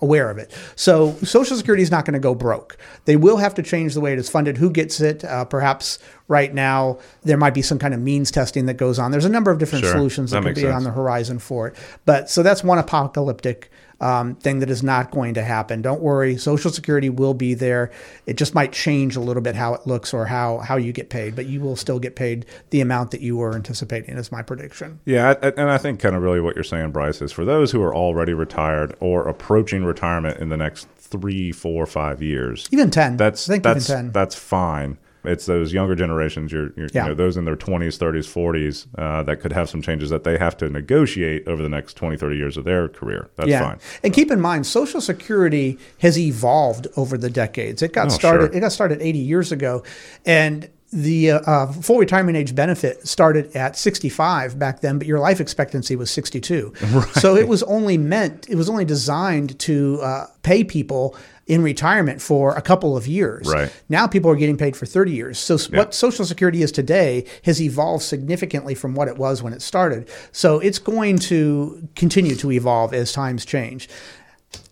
aware 0.00 0.30
of 0.30 0.38
it. 0.38 0.56
So 0.74 1.12
Social 1.22 1.54
Security 1.58 1.82
is 1.82 1.90
not 1.90 2.06
going 2.06 2.14
to 2.14 2.18
go 2.18 2.34
broke. 2.34 2.78
They 3.04 3.16
will 3.16 3.36
have 3.36 3.52
to 3.56 3.62
change 3.62 3.92
the 3.92 4.00
way 4.00 4.14
it 4.14 4.18
is 4.18 4.30
funded. 4.30 4.56
Who 4.56 4.70
gets 4.70 5.00
it? 5.02 5.22
Uh, 5.22 5.44
perhaps 5.44 5.98
right 6.28 6.54
now 6.54 6.98
there 7.24 7.36
might 7.36 7.52
be 7.52 7.62
some 7.62 7.78
kind 7.78 7.92
of 7.92 8.00
means 8.00 8.30
testing 8.30 8.64
that 8.66 8.78
goes 8.78 8.98
on. 8.98 9.10
There's 9.10 9.24
a 9.26 9.28
number 9.28 9.50
of 9.50 9.58
different 9.58 9.84
Sure. 9.84 9.92
solutions 9.92 10.30
that, 10.30 10.42
That 10.42 10.48
could 10.50 10.54
be 10.54 10.62
sense. 10.62 10.74
on 10.76 10.84
the 10.84 10.92
horizon 10.92 11.38
for 11.40 11.68
it. 11.68 11.76
But 12.06 12.30
so 12.30 12.42
that's 12.42 12.64
one 12.64 12.78
apocalyptic 12.78 13.70
um, 14.00 14.36
thing 14.36 14.60
that 14.60 14.70
is 14.70 14.82
not 14.82 15.10
going 15.10 15.34
to 15.34 15.42
happen. 15.42 15.82
Don't 15.82 16.00
worry, 16.00 16.36
Social 16.36 16.70
Security 16.70 17.10
will 17.10 17.34
be 17.34 17.54
there. 17.54 17.90
It 18.26 18.36
just 18.36 18.54
might 18.54 18.72
change 18.72 19.16
a 19.16 19.20
little 19.20 19.42
bit 19.42 19.56
how 19.56 19.74
it 19.74 19.86
looks 19.86 20.14
or 20.14 20.26
how 20.26 20.58
how 20.58 20.76
you 20.76 20.92
get 20.92 21.10
paid, 21.10 21.34
but 21.34 21.46
you 21.46 21.60
will 21.60 21.76
still 21.76 21.98
get 21.98 22.16
paid 22.16 22.46
the 22.70 22.80
amount 22.80 23.10
that 23.10 23.20
you 23.20 23.36
were 23.36 23.54
anticipating. 23.54 24.16
Is 24.16 24.32
my 24.32 24.42
prediction. 24.42 25.00
Yeah, 25.04 25.34
and 25.42 25.70
I 25.70 25.78
think 25.78 26.00
kind 26.00 26.14
of 26.14 26.22
really 26.22 26.40
what 26.40 26.54
you're 26.54 26.64
saying, 26.64 26.92
Brice, 26.92 27.20
is 27.22 27.32
for 27.32 27.44
those 27.44 27.72
who 27.72 27.82
are 27.82 27.94
already 27.94 28.34
retired 28.34 28.94
or 29.00 29.26
approaching 29.28 29.84
retirement 29.84 30.38
in 30.38 30.48
the 30.48 30.56
next 30.56 30.88
three, 30.96 31.52
four, 31.52 31.86
five 31.86 32.22
years. 32.22 32.68
Even 32.70 32.90
ten. 32.90 33.16
That's 33.16 33.46
that's 33.46 33.66
even 33.66 33.80
ten. 33.80 34.12
that's 34.12 34.34
fine. 34.34 34.98
It's 35.24 35.46
those 35.46 35.72
younger 35.72 35.94
generations, 35.94 36.52
you're, 36.52 36.70
you're 36.76 36.88
Yeah. 36.92 37.04
you 37.04 37.08
know, 37.10 37.14
those 37.14 37.36
in 37.36 37.44
their 37.44 37.56
20s, 37.56 37.98
30s, 37.98 38.26
40s, 38.26 38.86
uh, 38.96 39.22
that 39.24 39.40
could 39.40 39.52
have 39.52 39.68
some 39.68 39.82
changes 39.82 40.10
that 40.10 40.24
they 40.24 40.38
have 40.38 40.56
to 40.58 40.68
negotiate 40.68 41.46
over 41.48 41.62
the 41.62 41.68
next 41.68 41.94
20, 41.94 42.16
30 42.16 42.36
years 42.36 42.56
of 42.56 42.64
their 42.64 42.88
career. 42.88 43.28
That's 43.36 43.48
yeah. 43.48 43.60
fine. 43.60 43.78
And 44.02 44.14
keep 44.14 44.30
in 44.30 44.40
mind, 44.40 44.66
Social 44.66 45.00
Security 45.00 45.78
has 46.00 46.18
evolved 46.18 46.86
over 46.96 47.18
the 47.18 47.30
decades. 47.30 47.82
It 47.82 47.92
got 47.92 48.06
Oh, 48.06 48.10
started. 48.10 48.46
sure. 48.52 48.56
It 48.56 48.60
got 48.60 48.72
started 48.72 49.02
80 49.02 49.18
years 49.18 49.50
ago, 49.52 49.82
and 50.24 50.68
the 50.90 51.32
uh, 51.32 51.40
uh, 51.40 51.72
full 51.72 51.98
retirement 51.98 52.36
age 52.38 52.54
benefit 52.54 53.06
started 53.06 53.54
at 53.54 53.76
65 53.76 54.58
back 54.58 54.80
then, 54.80 54.96
but 54.98 55.06
your 55.06 55.18
life 55.18 55.38
expectancy 55.40 55.96
was 55.96 56.10
62. 56.10 56.72
So 57.20 57.36
it 57.36 57.46
was 57.46 57.62
only 57.64 57.98
meant, 57.98 58.48
it 58.48 58.54
was 58.54 58.70
only 58.70 58.86
designed 58.86 59.58
to 59.60 60.00
uh, 60.00 60.26
pay 60.42 60.64
people 60.64 61.14
in 61.48 61.62
retirement 61.62 62.20
for 62.20 62.54
a 62.54 62.62
couple 62.62 62.96
of 62.96 63.06
years. 63.06 63.48
Right. 63.48 63.72
Now 63.88 64.06
people 64.06 64.30
are 64.30 64.36
getting 64.36 64.58
paid 64.58 64.76
for 64.76 64.86
30 64.86 65.12
years. 65.12 65.38
So 65.38 65.54
s 65.54 65.70
what 65.70 65.94
Social 65.94 66.24
Security 66.24 66.62
is 66.62 66.70
today 66.70 67.24
has 67.44 67.60
evolved 67.60 68.04
significantly 68.04 68.74
from 68.74 68.94
what 68.94 69.08
it 69.08 69.16
was 69.16 69.42
when 69.42 69.52
it 69.54 69.62
started. 69.62 70.08
So 70.30 70.60
it's 70.60 70.78
going 70.78 71.18
to 71.30 71.88
continue 71.96 72.36
to 72.36 72.52
evolve 72.52 72.92
as 72.92 73.12
times 73.12 73.44
change. 73.44 73.88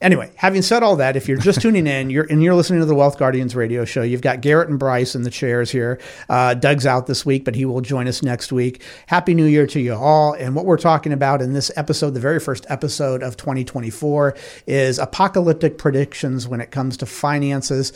Anyway, 0.02 0.30
having 0.36 0.60
said 0.60 0.82
all 0.82 0.96
that, 0.96 1.16
if 1.16 1.26
you're 1.26 1.38
just 1.38 1.60
tuning 1.62 1.86
in, 1.86 2.10
you're 2.10 2.26
and 2.30 2.42
you're 2.42 2.54
listening 2.54 2.80
to 2.80 2.86
the 2.86 2.94
Wealth 2.94 3.18
Guardians 3.18 3.56
radio 3.56 3.84
show. 3.86 4.02
You've 4.02 4.20
got 4.20 4.42
Garrett 4.42 4.68
and 4.68 4.78
Brice 4.78 5.14
in 5.14 5.22
the 5.22 5.30
chairs 5.30 5.70
here. 5.70 5.98
Uh, 6.28 6.52
Doug's 6.52 6.84
out 6.84 7.06
this 7.06 7.24
week, 7.24 7.46
but 7.46 7.54
he 7.54 7.64
will 7.64 7.80
join 7.80 8.06
us 8.06 8.22
next 8.22 8.52
week. 8.52 8.82
Happy 9.06 9.32
New 9.32 9.46
Year 9.46 9.66
to 9.68 9.80
you 9.80 9.94
all! 9.94 10.34
And 10.34 10.54
what 10.54 10.66
we're 10.66 10.76
talking 10.76 11.12
about 11.12 11.40
in 11.40 11.54
this 11.54 11.70
episode, 11.76 12.10
the 12.10 12.20
very 12.20 12.38
first 12.38 12.66
episode 12.68 13.22
of 13.22 13.38
2024, 13.38 14.36
is 14.66 14.98
apocalyptic 14.98 15.78
predictions 15.78 16.46
when 16.46 16.60
it 16.60 16.70
comes 16.70 16.98
to 16.98 17.06
finances. 17.06 17.92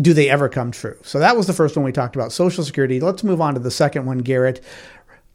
Do 0.00 0.12
they 0.12 0.28
ever 0.28 0.48
come 0.48 0.72
true? 0.72 0.98
So 1.02 1.20
that 1.20 1.36
was 1.36 1.46
the 1.46 1.52
first 1.52 1.76
one 1.76 1.84
we 1.84 1.92
talked 1.92 2.16
about, 2.16 2.32
Social 2.32 2.64
Security. 2.64 2.98
Let's 2.98 3.22
move 3.22 3.40
on 3.40 3.54
to 3.54 3.60
the 3.60 3.70
second 3.70 4.04
one, 4.04 4.18
Garrett 4.18 4.62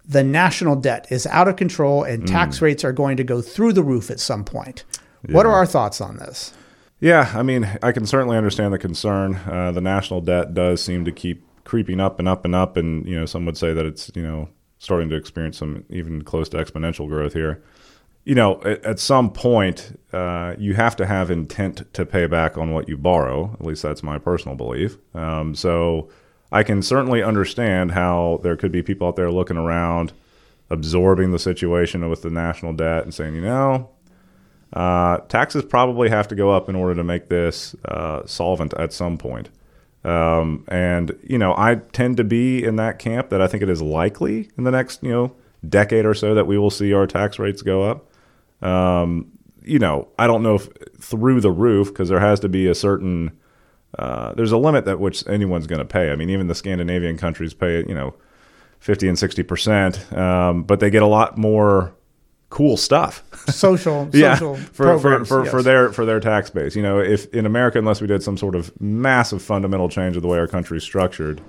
the 0.03 0.23
national 0.23 0.75
debt 0.75 1.05
is 1.11 1.27
out 1.27 1.47
of 1.47 1.55
control 1.55 2.03
and 2.03 2.27
tax 2.27 2.59
rates 2.59 2.83
are 2.83 2.91
going 2.91 3.15
to 3.15 3.23
go 3.23 3.39
through 3.39 3.71
the 3.71 3.83
roof 3.83 4.09
at 4.09 4.19
some 4.19 4.43
point. 4.43 4.83
What 5.29 5.45
are 5.45 5.51
our 5.51 5.65
thoughts 5.65 6.01
on 6.01 6.17
this? 6.17 6.53
Yeah, 6.99 7.31
I 7.33 7.41
mean, 7.41 7.67
I 7.81 7.91
can 7.91 8.05
certainly 8.05 8.37
understand 8.37 8.73
the 8.73 8.79
concern. 8.79 9.35
Uh, 9.47 9.71
the 9.71 9.81
national 9.81 10.21
debt 10.21 10.53
does 10.53 10.83
seem 10.83 11.03
to 11.05 11.11
keep 11.11 11.43
creeping 11.63 11.99
up 11.99 12.19
and 12.19 12.27
up 12.27 12.45
and 12.45 12.53
up, 12.53 12.77
and 12.77 13.05
you 13.07 13.19
know, 13.19 13.25
some 13.25 13.45
would 13.45 13.57
say 13.57 13.73
that 13.73 13.85
it's 13.85 14.11
you 14.15 14.21
know 14.21 14.49
starting 14.77 15.09
to 15.09 15.15
experience 15.15 15.57
some 15.57 15.83
even 15.89 16.23
close 16.23 16.49
to 16.49 16.57
exponential 16.57 17.07
growth 17.07 17.33
here. 17.33 17.63
You 18.23 18.35
know, 18.35 18.61
at, 18.61 18.83
at 18.85 18.99
some 18.99 19.31
point, 19.31 19.99
uh, 20.13 20.55
you 20.59 20.75
have 20.75 20.95
to 20.97 21.07
have 21.07 21.31
intent 21.31 21.91
to 21.93 22.05
pay 22.05 22.27
back 22.27 22.57
on 22.57 22.71
what 22.71 22.87
you 22.87 22.97
borrow. 22.97 23.55
At 23.59 23.65
least 23.65 23.81
that's 23.81 24.03
my 24.03 24.19
personal 24.19 24.55
belief. 24.55 24.97
Um, 25.15 25.55
so 25.55 26.09
I 26.51 26.61
can 26.61 26.81
certainly 26.83 27.23
understand 27.23 27.91
how 27.91 28.41
there 28.43 28.55
could 28.55 28.71
be 28.71 28.83
people 28.83 29.07
out 29.07 29.15
there 29.15 29.31
looking 29.31 29.57
around, 29.57 30.13
absorbing 30.69 31.31
the 31.31 31.39
situation 31.39 32.07
with 32.09 32.21
the 32.21 32.29
national 32.29 32.73
debt, 32.73 33.03
and 33.03 33.13
saying, 33.13 33.35
you 33.35 33.41
know, 33.41 33.89
uh, 34.73 35.17
taxes 35.27 35.63
probably 35.63 36.09
have 36.09 36.27
to 36.29 36.35
go 36.35 36.51
up 36.51 36.69
in 36.69 36.75
order 36.75 36.95
to 36.95 37.03
make 37.03 37.29
this 37.29 37.75
uh, 37.85 38.25
solvent 38.25 38.73
at 38.75 38.93
some 38.93 39.17
point. 39.17 39.49
Um, 40.03 40.65
and 40.67 41.17
you 41.23 41.37
know, 41.37 41.53
I 41.57 41.75
tend 41.75 42.17
to 42.17 42.23
be 42.23 42.63
in 42.63 42.77
that 42.77 42.97
camp 42.97 43.29
that 43.29 43.41
I 43.41 43.47
think 43.47 43.61
it 43.61 43.69
is 43.69 43.81
likely 43.81 44.49
in 44.57 44.63
the 44.63 44.71
next 44.71 45.03
you 45.03 45.11
know 45.11 45.35
decade 45.67 46.05
or 46.05 46.13
so 46.13 46.33
that 46.33 46.47
we 46.47 46.57
will 46.57 46.71
see 46.71 46.93
our 46.93 47.05
tax 47.05 47.37
rates 47.37 47.61
go 47.61 47.83
up. 47.83 48.07
Um, 48.63 49.31
you 49.63 49.77
know, 49.77 50.07
I 50.17 50.25
don't 50.25 50.41
know 50.41 50.55
if 50.55 50.69
through 50.99 51.41
the 51.41 51.51
roof 51.51 51.89
because 51.89 52.09
there 52.09 52.19
has 52.19 52.39
to 52.39 52.49
be 52.49 52.67
a 52.67 52.75
certain 52.75 53.31
uh, 53.99 54.33
there's 54.33 54.51
a 54.51 54.57
limit 54.57 54.87
at 54.87 54.99
which 54.99 55.27
anyone's 55.27 55.67
going 55.67 55.79
to 55.79 55.85
pay. 55.85 56.11
I 56.11 56.15
mean, 56.15 56.29
even 56.29 56.47
the 56.47 56.55
Scandinavian 56.55 57.17
countries 57.17 57.53
pay, 57.53 57.79
you 57.79 57.93
know, 57.93 58.13
50 58.79 59.09
and 59.09 59.19
60 59.19 59.43
percent, 59.43 60.13
um, 60.13 60.63
but 60.63 60.79
they 60.79 60.89
get 60.89 61.03
a 61.03 61.07
lot 61.07 61.37
more 61.37 61.93
cool 62.51 62.77
stuff. 62.77 63.23
Social, 63.49 64.07
yeah, 64.13 64.35
social 64.35 64.57
for, 64.57 64.83
programs, 64.83 65.27
for, 65.27 65.39
for, 65.39 65.43
yes. 65.45 65.51
for 65.51 65.63
their 65.63 65.91
for 65.91 66.05
their 66.05 66.19
tax 66.19 66.51
base. 66.51 66.75
You 66.75 66.83
know, 66.83 66.99
if 66.99 67.33
in 67.33 67.47
America, 67.47 67.79
unless 67.79 67.99
we 67.99 68.05
did 68.05 68.21
some 68.21 68.37
sort 68.37 68.53
of 68.53 68.79
massive 68.79 69.41
fundamental 69.41 69.89
change 69.89 70.15
of 70.15 70.21
the 70.21 70.27
way 70.27 70.37
our 70.37 70.47
country's 70.47 70.83
structured, 70.83 71.41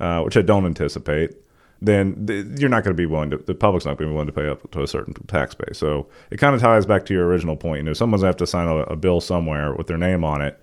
uh, 0.00 0.22
which 0.22 0.36
I 0.36 0.42
don't 0.42 0.66
anticipate, 0.66 1.36
then 1.80 2.26
th- 2.26 2.46
you're 2.58 2.70
not 2.70 2.82
going 2.82 2.94
to 2.94 3.00
be 3.00 3.06
willing 3.06 3.30
to. 3.30 3.36
The 3.36 3.54
public's 3.54 3.84
not 3.84 3.96
going 3.98 4.08
to 4.08 4.12
be 4.12 4.14
willing 4.14 4.26
to 4.26 4.32
pay 4.32 4.48
up 4.48 4.68
to 4.72 4.82
a 4.82 4.88
certain 4.88 5.14
tax 5.28 5.54
base. 5.54 5.78
So 5.78 6.08
it 6.30 6.38
kind 6.38 6.56
of 6.56 6.60
ties 6.60 6.84
back 6.84 7.06
to 7.06 7.14
your 7.14 7.26
original 7.26 7.56
point. 7.56 7.78
You 7.78 7.84
know, 7.84 7.92
someone's 7.92 8.22
going 8.22 8.32
to 8.32 8.34
have 8.34 8.38
to 8.38 8.46
sign 8.46 8.66
a, 8.66 8.78
a 8.78 8.96
bill 8.96 9.20
somewhere 9.20 9.72
with 9.72 9.86
their 9.86 9.98
name 9.98 10.24
on 10.24 10.42
it. 10.42 10.58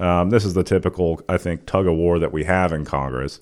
Um, 0.00 0.30
this 0.30 0.44
is 0.44 0.54
the 0.54 0.64
typical, 0.64 1.22
I 1.28 1.36
think, 1.36 1.66
tug 1.66 1.86
of 1.86 1.94
war 1.94 2.18
that 2.18 2.32
we 2.32 2.42
have 2.44 2.72
in 2.72 2.84
Congress. 2.84 3.40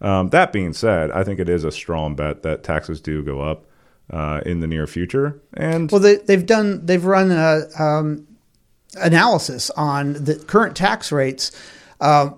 Um, 0.00 0.28
that 0.28 0.52
being 0.52 0.72
said, 0.72 1.10
I 1.10 1.24
think 1.24 1.40
it 1.40 1.48
is 1.48 1.64
a 1.64 1.72
strong 1.72 2.14
bet 2.14 2.44
that 2.44 2.62
taxes 2.62 3.00
do 3.00 3.24
go 3.24 3.40
up 3.40 3.64
uh, 4.10 4.40
in 4.46 4.60
the 4.60 4.66
near 4.66 4.86
future. 4.86 5.40
And 5.54 5.90
Well, 5.90 6.00
they, 6.00 6.16
they've 6.16 6.46
done 6.46 6.84
they've 6.86 7.04
run 7.04 7.30
a 7.30 7.62
um, 7.78 8.26
analysis 9.00 9.70
on 9.70 10.12
the 10.14 10.36
current 10.36 10.76
tax 10.76 11.12
rates. 11.12 11.52
Uh, 12.00 12.30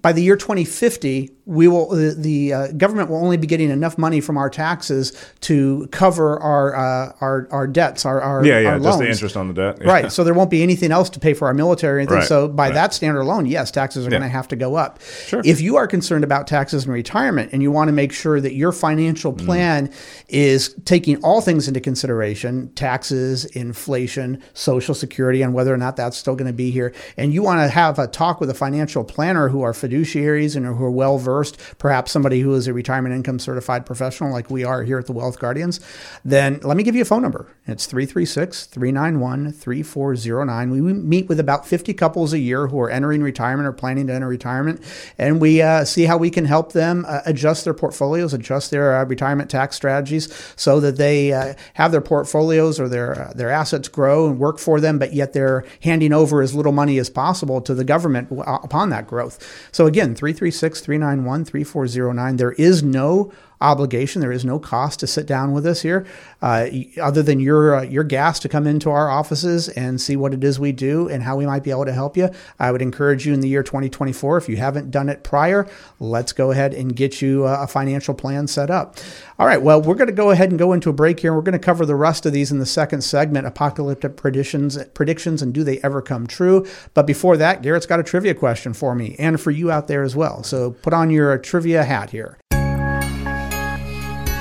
by 0.00 0.12
the 0.12 0.22
year 0.22 0.36
2050, 0.36 1.30
we 1.46 1.68
will 1.68 1.88
the, 1.90 2.14
the 2.16 2.52
uh, 2.52 2.72
government 2.72 3.10
will 3.10 3.18
only 3.18 3.36
be 3.36 3.46
getting 3.46 3.70
enough 3.70 3.98
money 3.98 4.20
from 4.20 4.38
our 4.38 4.48
taxes 4.48 5.12
to 5.42 5.86
cover 5.90 6.38
our 6.40 6.74
uh, 6.74 7.12
our 7.20 7.48
our 7.50 7.66
debts, 7.66 8.06
our 8.06 8.20
our, 8.20 8.44
yeah, 8.44 8.60
yeah, 8.60 8.70
our 8.70 8.80
just 8.80 8.98
the 8.98 9.08
interest 9.10 9.36
on 9.36 9.48
the 9.48 9.54
debt. 9.54 9.78
Yeah. 9.80 9.88
Right. 9.88 10.12
So 10.12 10.24
there 10.24 10.34
won't 10.34 10.50
be 10.50 10.62
anything 10.62 10.90
else 10.90 11.10
to 11.10 11.20
pay 11.20 11.34
for 11.34 11.46
our 11.46 11.54
military 11.54 11.96
or 11.96 12.00
anything. 12.00 12.18
Right, 12.18 12.26
So 12.26 12.48
by 12.48 12.68
right. 12.68 12.74
that 12.74 12.94
standard 12.94 13.20
alone, 13.20 13.46
yes, 13.46 13.70
taxes 13.70 14.06
are 14.06 14.10
going 14.10 14.22
to 14.22 14.28
have 14.28 14.48
to 14.48 14.56
go 14.56 14.76
up. 14.76 15.00
Sure. 15.26 15.42
If 15.44 15.60
you 15.60 15.76
are 15.76 15.86
concerned 15.86 16.24
about 16.24 16.46
taxes 16.46 16.84
and 16.84 16.92
retirement 16.92 17.52
and 17.52 17.62
you 17.62 17.70
want 17.70 17.88
to 17.88 17.92
make 17.92 18.12
sure 18.12 18.40
that 18.40 18.54
your 18.54 18.72
financial 18.72 19.32
Mm. 19.34 19.44
plan 19.44 19.90
is 20.28 20.74
taking 20.84 21.16
all 21.22 21.40
things 21.40 21.68
into 21.68 21.80
consideration, 21.80 22.70
taxes, 22.74 23.44
inflation, 23.46 24.40
social 24.54 24.94
security, 24.94 25.42
and 25.42 25.52
whether 25.54 25.74
or 25.74 25.76
not 25.76 25.96
that's 25.96 26.16
still 26.16 26.36
going 26.36 26.46
to 26.46 26.52
be 26.52 26.70
here, 26.70 26.92
and 27.16 27.34
you 27.34 27.42
want 27.42 27.60
to 27.60 27.68
have 27.68 27.98
a 27.98 28.06
talk 28.06 28.40
with 28.40 28.48
a 28.50 28.54
financial 28.54 29.02
planner 29.04 29.48
who 29.48 29.62
are 29.62 29.72
fiduciaries 29.72 30.56
and 30.56 30.64
who 30.66 30.84
are 30.84 30.90
well 30.90 31.18
versed, 31.18 31.33
perhaps 31.78 32.12
somebody 32.12 32.40
who 32.40 32.54
is 32.54 32.66
a 32.66 32.72
retirement 32.72 33.14
income 33.14 33.38
certified 33.38 33.86
professional 33.86 34.32
like 34.32 34.50
we 34.50 34.64
are 34.64 34.82
here 34.82 34.98
at 34.98 35.06
the 35.06 35.12
Wealth 35.12 35.38
Guardians, 35.38 35.80
then 36.24 36.60
let 36.62 36.76
me 36.76 36.82
give 36.82 36.94
you 36.94 37.02
a 37.02 37.06
phone 37.06 37.22
number. 37.22 37.54
It's 37.66 37.86
336 37.86 38.66
391 38.66 39.52
3409. 39.52 40.70
We 40.70 40.80
meet 40.80 41.28
with 41.28 41.40
about 41.40 41.66
50 41.66 41.94
couples 41.94 42.32
a 42.32 42.38
year 42.38 42.66
who 42.68 42.80
are 42.80 42.90
entering 42.90 43.22
retirement 43.22 43.66
or 43.66 43.72
planning 43.72 44.06
to 44.08 44.12
enter 44.12 44.28
retirement, 44.28 44.82
and 45.18 45.40
we 45.40 45.62
uh, 45.62 45.84
see 45.84 46.04
how 46.04 46.16
we 46.16 46.30
can 46.30 46.44
help 46.44 46.72
them 46.72 47.04
uh, 47.08 47.20
adjust 47.26 47.64
their 47.64 47.74
portfolios, 47.74 48.34
adjust 48.34 48.70
their 48.70 48.96
uh, 48.96 49.04
retirement 49.04 49.50
tax 49.50 49.76
strategies 49.76 50.32
so 50.56 50.80
that 50.80 50.96
they 50.96 51.32
uh, 51.32 51.54
have 51.74 51.92
their 51.92 52.00
portfolios 52.00 52.78
or 52.78 52.88
their, 52.88 53.28
uh, 53.28 53.32
their 53.34 53.50
assets 53.50 53.88
grow 53.88 54.26
and 54.26 54.38
work 54.38 54.58
for 54.58 54.80
them, 54.80 54.98
but 54.98 55.12
yet 55.12 55.32
they're 55.32 55.64
handing 55.82 56.12
over 56.12 56.42
as 56.42 56.54
little 56.54 56.72
money 56.72 56.98
as 56.98 57.10
possible 57.10 57.60
to 57.60 57.74
the 57.74 57.84
government 57.84 58.30
uh, 58.32 58.58
upon 58.62 58.90
that 58.90 59.06
growth. 59.06 59.68
So 59.72 59.86
again, 59.86 60.14
336 60.14 60.80
391 60.80 61.23
3409. 61.44 62.36
There 62.36 62.52
is 62.52 62.82
no 62.82 63.32
obligation. 63.64 64.20
There 64.20 64.32
is 64.32 64.44
no 64.44 64.58
cost 64.58 65.00
to 65.00 65.06
sit 65.06 65.26
down 65.26 65.52
with 65.52 65.66
us 65.66 65.82
here, 65.82 66.06
uh, 66.42 66.66
other 67.00 67.22
than 67.22 67.40
your 67.40 67.76
uh, 67.76 67.82
your 67.82 68.04
gas 68.04 68.38
to 68.40 68.48
come 68.48 68.66
into 68.66 68.90
our 68.90 69.10
offices 69.10 69.68
and 69.70 70.00
see 70.00 70.16
what 70.16 70.34
it 70.34 70.44
is 70.44 70.60
we 70.60 70.72
do 70.72 71.08
and 71.08 71.22
how 71.22 71.36
we 71.36 71.46
might 71.46 71.64
be 71.64 71.70
able 71.70 71.86
to 71.86 71.92
help 71.92 72.16
you. 72.16 72.28
I 72.58 72.70
would 72.70 72.82
encourage 72.82 73.26
you 73.26 73.32
in 73.32 73.40
the 73.40 73.48
year 73.48 73.62
2024, 73.62 74.36
if 74.36 74.48
you 74.48 74.56
haven't 74.56 74.90
done 74.90 75.08
it 75.08 75.24
prior, 75.24 75.66
let's 75.98 76.32
go 76.32 76.50
ahead 76.50 76.74
and 76.74 76.94
get 76.94 77.22
you 77.22 77.46
uh, 77.46 77.58
a 77.62 77.66
financial 77.66 78.14
plan 78.14 78.46
set 78.46 78.70
up. 78.70 78.96
All 79.38 79.46
right. 79.46 79.60
Well, 79.60 79.82
we're 79.82 79.96
going 79.96 80.08
to 80.08 80.12
go 80.12 80.30
ahead 80.30 80.50
and 80.50 80.58
go 80.58 80.72
into 80.72 80.90
a 80.90 80.92
break 80.92 81.20
here. 81.20 81.34
We're 81.34 81.42
going 81.42 81.54
to 81.54 81.58
cover 81.58 81.84
the 81.84 81.96
rest 81.96 82.26
of 82.26 82.32
these 82.32 82.52
in 82.52 82.58
the 82.58 82.66
second 82.66 83.02
segment: 83.02 83.46
apocalyptic 83.46 84.16
predictions, 84.16 84.78
predictions, 84.94 85.42
and 85.42 85.52
do 85.52 85.64
they 85.64 85.78
ever 85.78 86.02
come 86.02 86.26
true? 86.26 86.66
But 86.92 87.06
before 87.06 87.36
that, 87.38 87.62
Garrett's 87.62 87.86
got 87.86 88.00
a 88.00 88.04
trivia 88.04 88.34
question 88.34 88.74
for 88.74 88.94
me 88.94 89.16
and 89.18 89.40
for 89.40 89.50
you 89.50 89.70
out 89.70 89.88
there 89.88 90.02
as 90.02 90.14
well. 90.14 90.42
So 90.42 90.72
put 90.72 90.92
on 90.92 91.10
your 91.10 91.36
trivia 91.38 91.84
hat 91.84 92.10
here. 92.10 92.38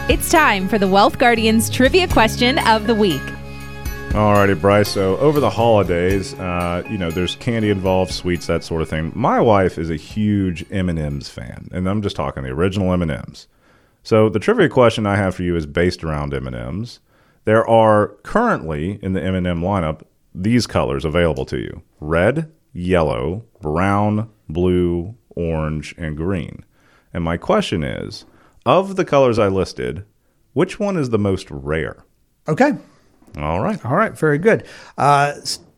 It's 0.10 0.29
time 0.29 0.67
for 0.67 0.77
the 0.77 0.88
Wealth 0.88 1.17
Guardians 1.17 1.69
trivia 1.69 2.10
question 2.10 2.60
of 2.67 2.88
the 2.88 2.93
week. 2.93 3.22
Alrighty, 4.10 4.60
Brice. 4.60 4.89
So 4.89 5.15
over 5.19 5.39
the 5.39 5.50
holidays, 5.50 6.33
uh, 6.33 6.83
you 6.89 6.98
know, 6.98 7.10
there's 7.10 7.38
candy 7.38 7.69
involved, 7.69 8.12
sweets, 8.12 8.45
that 8.48 8.65
sort 8.65 8.81
of 8.81 8.89
thing. 8.89 9.13
My 9.15 9.39
wife 9.39 9.77
is 9.77 9.89
a 9.89 9.95
huge 9.95 10.69
M 10.69 10.89
and 10.89 11.00
M's 11.00 11.29
fan, 11.29 11.69
and 11.72 11.88
I'm 11.88 12.01
just 12.01 12.17
talking 12.17 12.43
the 12.43 12.50
original 12.50 12.91
M 12.91 13.01
and 13.01 13.12
M's. 13.12 13.48
So 14.03 14.27
the 14.27 14.39
trivia 14.39 14.67
question 14.67 15.05
I 15.05 15.15
have 15.15 15.36
for 15.36 15.43
you 15.43 15.55
is 15.55 15.65
based 15.65 16.03
around 16.03 16.33
M 16.33 16.48
and 16.48 16.55
M's. 16.55 17.00
There 17.45 17.65
are 17.65 18.10
currently 18.24 19.00
in 19.01 19.13
the 19.13 19.24
M 19.24 19.36
and 19.36 19.48
M 19.48 19.62
lineup 19.62 20.01
these 20.36 20.67
colors 20.67 21.05
available 21.05 21.45
to 21.45 21.60
you: 21.60 21.81
red, 22.01 22.51
yellow, 22.74 23.45
brown, 23.62 24.29
blue, 24.50 25.15
orange, 25.29 25.95
and 25.98 26.17
green. 26.17 26.65
And 27.13 27.24
my 27.24 27.38
question 27.38 27.86
is, 27.86 28.25
of 28.65 28.96
the 28.96 29.05
colors 29.05 29.39
I 29.39 29.48
listed, 29.48 30.05
which 30.53 30.79
one 30.79 30.98
is 30.98 31.10
the 31.10 31.20
most 31.20 31.50
rare? 31.50 32.05
Okay. 32.48 32.74
All 33.38 33.62
right. 33.62 33.84
All 33.86 33.96
right, 33.96 34.17
very 34.17 34.38
good. 34.38 34.65
Uh, 34.98 35.34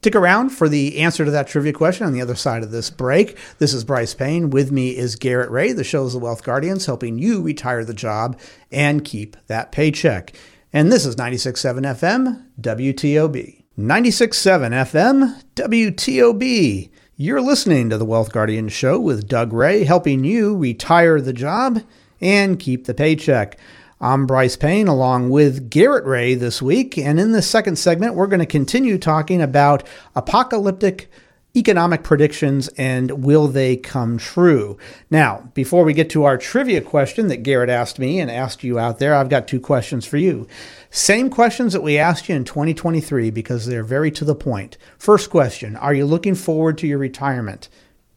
stick 0.05 0.15
around 0.15 0.49
for 0.49 0.67
the 0.67 0.99
answer 0.99 1.25
to 1.25 1.31
that 1.31 1.47
trivia 1.47 1.73
question 1.73 2.05
on 2.05 2.13
the 2.13 2.21
other 2.21 2.35
side 2.35 2.63
of 2.63 2.71
this 2.71 2.89
break. 2.89 3.37
This 3.57 3.73
is 3.73 3.83
Brice 3.83 4.13
Payne. 4.13 4.49
With 4.49 4.71
me 4.71 4.95
is 4.95 5.15
Garrett 5.15 5.49
Ray. 5.49 5.71
The 5.71 5.83
show 5.83 6.05
is 6.05 6.13
The 6.13 6.19
Wealth 6.19 6.43
Guardians, 6.43 6.85
helping 6.85 7.17
you 7.17 7.41
retire 7.41 7.85
the 7.85 7.93
job 7.93 8.39
and 8.71 9.05
keep 9.05 9.37
that 9.47 9.71
paycheck. 9.71 10.35
And 10.73 10.91
this 10.91 11.05
is 11.05 11.15
96.7 11.15 11.81
FM, 11.81 12.45
WTOB. 12.59 13.63
96.7 13.79 14.71
FM, 14.71 15.43
WTOB. 15.55 16.89
You're 17.17 17.41
listening 17.41 17.89
to 17.89 17.97
The 17.97 18.05
Wealth 18.05 18.31
Guardians 18.31 18.73
show 18.73 18.99
with 18.99 19.27
Doug 19.27 19.53
Ray, 19.53 19.85
helping 19.85 20.23
you 20.23 20.57
retire 20.57 21.21
the 21.21 21.33
job 21.33 21.81
and 22.25 22.59
keep 22.59 22.85
the 22.85 22.93
paycheck. 22.95 23.55
I'm 24.01 24.25
Brice 24.25 24.57
Payne 24.57 24.87
along 24.87 25.29
with 25.29 25.69
Garrett 25.69 26.05
Ray 26.05 26.33
this 26.33 26.59
week. 26.59 26.97
And 26.97 27.19
in 27.19 27.33
the 27.33 27.41
second 27.43 27.77
segment, 27.77 28.15
we're 28.15 28.25
going 28.25 28.39
to 28.39 28.47
continue 28.47 28.97
talking 28.97 29.43
about 29.43 29.87
apocalyptic 30.15 31.11
economic 31.55 32.03
predictions 32.03 32.67
and 32.77 33.23
will 33.23 33.47
they 33.47 33.77
come 33.77 34.17
true? 34.17 34.77
Now, 35.09 35.49
before 35.53 35.83
we 35.85 35.93
get 35.93 36.09
to 36.09 36.23
our 36.25 36.37
trivia 36.37 36.81
question 36.81 37.27
that 37.27 37.43
Garrett 37.43 37.69
asked 37.69 37.99
me 37.99 38.19
and 38.19 38.29
asked 38.29 38.63
you 38.63 38.77
out 38.77 38.99
there, 38.99 39.15
I've 39.15 39.29
got 39.29 39.47
two 39.47 39.59
questions 39.59 40.05
for 40.05 40.17
you. 40.17 40.47
Same 40.89 41.29
questions 41.29 41.73
that 41.73 41.83
we 41.83 41.97
asked 41.97 42.27
you 42.27 42.35
in 42.35 42.43
2023 42.43 43.29
because 43.29 43.67
they're 43.67 43.83
very 43.83 44.11
to 44.11 44.25
the 44.25 44.35
point. 44.35 44.77
First 44.97 45.29
question 45.29 45.75
Are 45.75 45.93
you 45.93 46.05
looking 46.05 46.35
forward 46.35 46.77
to 46.79 46.87
your 46.87 46.97
retirement? 46.97 47.69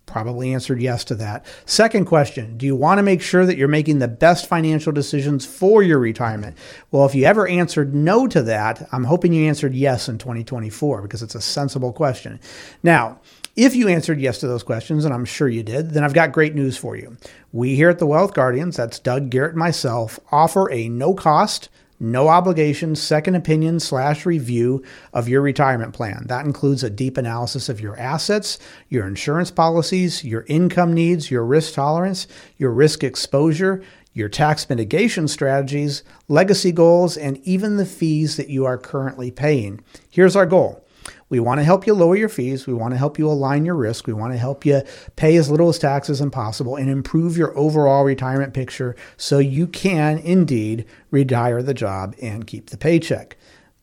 Probably 0.08 0.54
answered 0.54 0.80
yes 0.80 1.04
to 1.04 1.14
that. 1.16 1.44
Second 1.66 2.06
question 2.06 2.56
Do 2.56 2.64
you 2.64 2.74
want 2.74 2.98
to 2.98 3.02
make 3.02 3.20
sure 3.20 3.44
that 3.44 3.58
you're 3.58 3.68
making 3.68 3.98
the 3.98 4.08
best 4.08 4.48
financial 4.48 4.90
decisions 4.90 5.44
for 5.44 5.82
your 5.82 5.98
retirement? 5.98 6.56
Well, 6.90 7.04
if 7.04 7.14
you 7.14 7.26
ever 7.26 7.46
answered 7.46 7.94
no 7.94 8.26
to 8.26 8.42
that, 8.42 8.88
I'm 8.90 9.04
hoping 9.04 9.34
you 9.34 9.46
answered 9.46 9.74
yes 9.74 10.08
in 10.08 10.16
2024 10.16 11.02
because 11.02 11.22
it's 11.22 11.34
a 11.34 11.42
sensible 11.42 11.92
question. 11.92 12.40
Now, 12.82 13.20
if 13.54 13.74
you 13.74 13.88
answered 13.88 14.18
yes 14.18 14.38
to 14.38 14.48
those 14.48 14.62
questions, 14.62 15.04
and 15.04 15.12
I'm 15.12 15.26
sure 15.26 15.48
you 15.48 15.62
did, 15.62 15.90
then 15.90 16.04
I've 16.04 16.14
got 16.14 16.32
great 16.32 16.54
news 16.54 16.76
for 16.76 16.96
you. 16.96 17.16
We 17.52 17.74
here 17.74 17.90
at 17.90 17.98
the 17.98 18.06
Wealth 18.06 18.32
Guardians, 18.32 18.76
that's 18.76 18.98
Doug 18.98 19.28
Garrett 19.28 19.52
and 19.52 19.58
myself, 19.58 20.18
offer 20.32 20.70
a 20.72 20.88
no 20.88 21.12
cost, 21.12 21.68
no 22.00 22.28
obligation 22.28 22.94
second 22.94 23.34
opinion 23.34 23.80
slash 23.80 24.24
review 24.24 24.82
of 25.12 25.28
your 25.28 25.42
retirement 25.42 25.94
plan. 25.94 26.24
That 26.26 26.46
includes 26.46 26.82
a 26.82 26.90
deep 26.90 27.16
analysis 27.16 27.68
of 27.68 27.80
your 27.80 27.98
assets, 27.98 28.58
your 28.88 29.06
insurance 29.06 29.50
policies, 29.50 30.24
your 30.24 30.44
income 30.48 30.92
needs, 30.92 31.30
your 31.30 31.44
risk 31.44 31.74
tolerance, 31.74 32.26
your 32.56 32.70
risk 32.70 33.02
exposure, 33.02 33.82
your 34.12 34.28
tax 34.28 34.68
mitigation 34.68 35.28
strategies, 35.28 36.02
legacy 36.26 36.72
goals, 36.72 37.16
and 37.16 37.38
even 37.46 37.76
the 37.76 37.86
fees 37.86 38.36
that 38.36 38.48
you 38.48 38.64
are 38.64 38.78
currently 38.78 39.30
paying. 39.30 39.80
Here's 40.10 40.36
our 40.36 40.46
goal. 40.46 40.84
We 41.30 41.40
want 41.40 41.60
to 41.60 41.64
help 41.64 41.86
you 41.86 41.94
lower 41.94 42.16
your 42.16 42.28
fees. 42.28 42.66
We 42.66 42.74
want 42.74 42.92
to 42.92 42.98
help 42.98 43.18
you 43.18 43.28
align 43.28 43.64
your 43.64 43.74
risk. 43.74 44.06
We 44.06 44.12
want 44.12 44.32
to 44.32 44.38
help 44.38 44.66
you 44.66 44.82
pay 45.16 45.36
as 45.36 45.50
little 45.50 45.68
as 45.68 45.78
taxes 45.78 46.20
as 46.20 46.30
possible 46.30 46.76
and 46.76 46.90
improve 46.90 47.36
your 47.36 47.56
overall 47.56 48.04
retirement 48.04 48.52
picture 48.54 48.94
so 49.16 49.38
you 49.38 49.66
can 49.66 50.18
indeed 50.18 50.84
retire 51.10 51.62
the 51.62 51.74
job 51.74 52.14
and 52.20 52.46
keep 52.46 52.70
the 52.70 52.76
paycheck. 52.76 53.37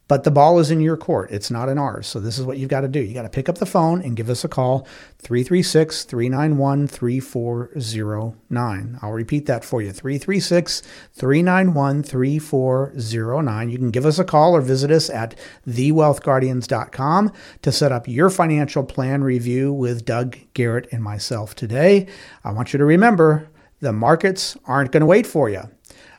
But 0.08 0.24
the 0.24 0.32
ball 0.32 0.60
is 0.60 0.70
in 0.70 0.82
your 0.82 0.98
court. 0.98 1.32
It's 1.32 1.50
not 1.50 1.68
in 1.68 1.80
ours. 1.80 2.06
So 2.06 2.20
this 2.20 2.38
is 2.38 2.46
what 2.46 2.58
you've 2.58 2.70
got 2.70 2.82
to 2.82 2.88
do. 2.88 3.00
You 3.00 3.16
got 3.16 3.24
to 3.24 3.30
pick 3.30 3.50
up 3.50 3.58
the 3.58 3.66
phone 3.66 4.04
and 4.04 4.16
give 4.16 4.30
us 4.30 4.44
a 4.44 4.48
call 4.48 4.88
336 5.20 6.04
391 6.04 6.88
3409. 6.88 9.00
I'll 9.02 9.12
repeat 9.12 9.48
that 9.48 9.66
for 9.66 9.82
you 9.82 9.92
336 9.92 10.84
391 11.14 12.04
3409. 12.04 13.70
You 13.70 13.78
can 13.80 13.90
give 13.90 14.06
us 14.06 14.20
a 14.20 14.24
call 14.24 14.56
or 14.56 14.62
visit 14.62 14.92
us 14.92 15.10
at 15.10 15.34
thewealthguardians.com 15.68 17.32
to 17.64 17.72
set 17.72 17.92
up 17.92 18.08
your 18.08 18.30
financial 18.30 18.84
plan 18.84 19.24
review 19.24 19.74
with 19.74 20.06
Doug 20.06 20.38
Garrett 20.54 20.88
and 20.92 21.04
myself 21.04 21.56
today. 21.56 22.06
I 22.44 22.52
want 22.52 22.74
you 22.74 22.78
to 22.78 22.86
remember 22.86 23.50
the 23.80 23.92
markets 23.92 24.56
aren't 24.66 24.92
going 24.92 25.02
to 25.02 25.08
wait 25.08 25.26
for 25.26 25.50
you. 25.50 25.64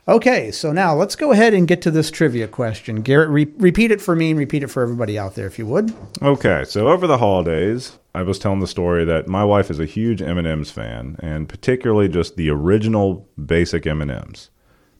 Okay, 0.09 0.51
so 0.51 0.71
now 0.71 0.95
let's 0.95 1.17
go 1.17 1.33
ahead 1.33 1.53
and 1.53 1.67
get 1.67 1.81
to 1.81 1.91
this 1.91 2.09
trivia 2.09 2.47
question. 2.47 3.01
Garrett, 3.01 3.29
re- 3.29 3.53
repeat 3.57 3.91
it 3.91 3.99
for 3.99 4.15
me 4.15 4.29
and 4.29 4.39
repeat 4.39 4.63
it 4.63 4.67
for 4.67 4.81
everybody 4.81 5.19
out 5.19 5.35
there, 5.35 5.47
if 5.47 5.59
you 5.59 5.65
would. 5.65 5.93
Okay, 6.21 6.63
so 6.63 6.87
over 6.87 7.07
the 7.07 7.17
holidays, 7.17 7.99
I 8.15 8.21
was 8.21 8.39
telling 8.39 8.61
the 8.61 8.67
story 8.67 9.03
that 9.03 9.27
my 9.27 9.43
wife 9.43 9.69
is 9.69 9.81
a 9.81 9.85
huge 9.85 10.21
M&M's 10.21 10.71
fan, 10.71 11.17
and 11.19 11.49
particularly 11.49 12.07
just 12.07 12.37
the 12.37 12.49
original 12.49 13.27
basic 13.45 13.85
M&M's. 13.85 14.49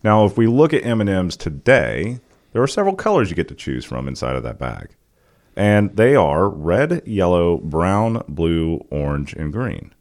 Now, 0.04 0.26
if 0.26 0.36
we 0.36 0.46
look 0.46 0.74
at 0.74 0.86
M&M's 0.86 1.38
today, 1.38 2.20
there 2.52 2.62
are 2.62 2.68
several 2.68 2.96
colors 2.96 3.30
you 3.30 3.36
get 3.36 3.48
to 3.48 3.56
choose 3.56 3.86
from 3.86 4.10
inside 4.10 4.36
of 4.36 4.44
that 4.44 4.60
bag. 4.60 4.90
And 5.56 5.96
they 5.96 6.16
are 6.16 6.50
red, 6.50 7.02
yellow, 7.08 7.58
brown, 7.60 8.24
blue, 8.28 8.86
orange, 8.92 9.34
and 9.34 9.54
green. 9.54 9.94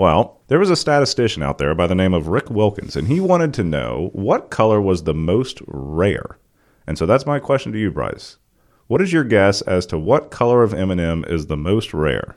Well, 0.00 0.40
there 0.48 0.58
was 0.58 0.70
a 0.70 0.76
statistician 0.76 1.42
out 1.42 1.58
there 1.58 1.74
by 1.74 1.86
the 1.86 1.94
name 1.94 2.14
of 2.14 2.28
Rick 2.28 2.46
Wicklin, 2.46 2.96
and 2.96 3.06
he 3.06 3.20
wanted 3.20 3.52
to 3.52 3.62
know 3.62 4.08
what 4.14 4.48
color 4.48 4.80
was 4.80 5.02
the 5.02 5.12
most 5.12 5.60
rare. 5.66 6.38
And 6.86 6.96
so 6.96 7.04
that's 7.04 7.26
my 7.26 7.38
question 7.38 7.70
to 7.72 7.78
you, 7.78 7.90
Brice. 7.90 8.38
What 8.86 9.02
is 9.02 9.12
your 9.12 9.24
guess 9.24 9.60
as 9.60 9.84
to 9.88 9.98
what 9.98 10.30
color 10.30 10.62
of 10.62 10.72
M&M 10.72 11.26
is 11.28 11.48
the 11.48 11.56
most 11.58 11.92
rare? 11.92 12.34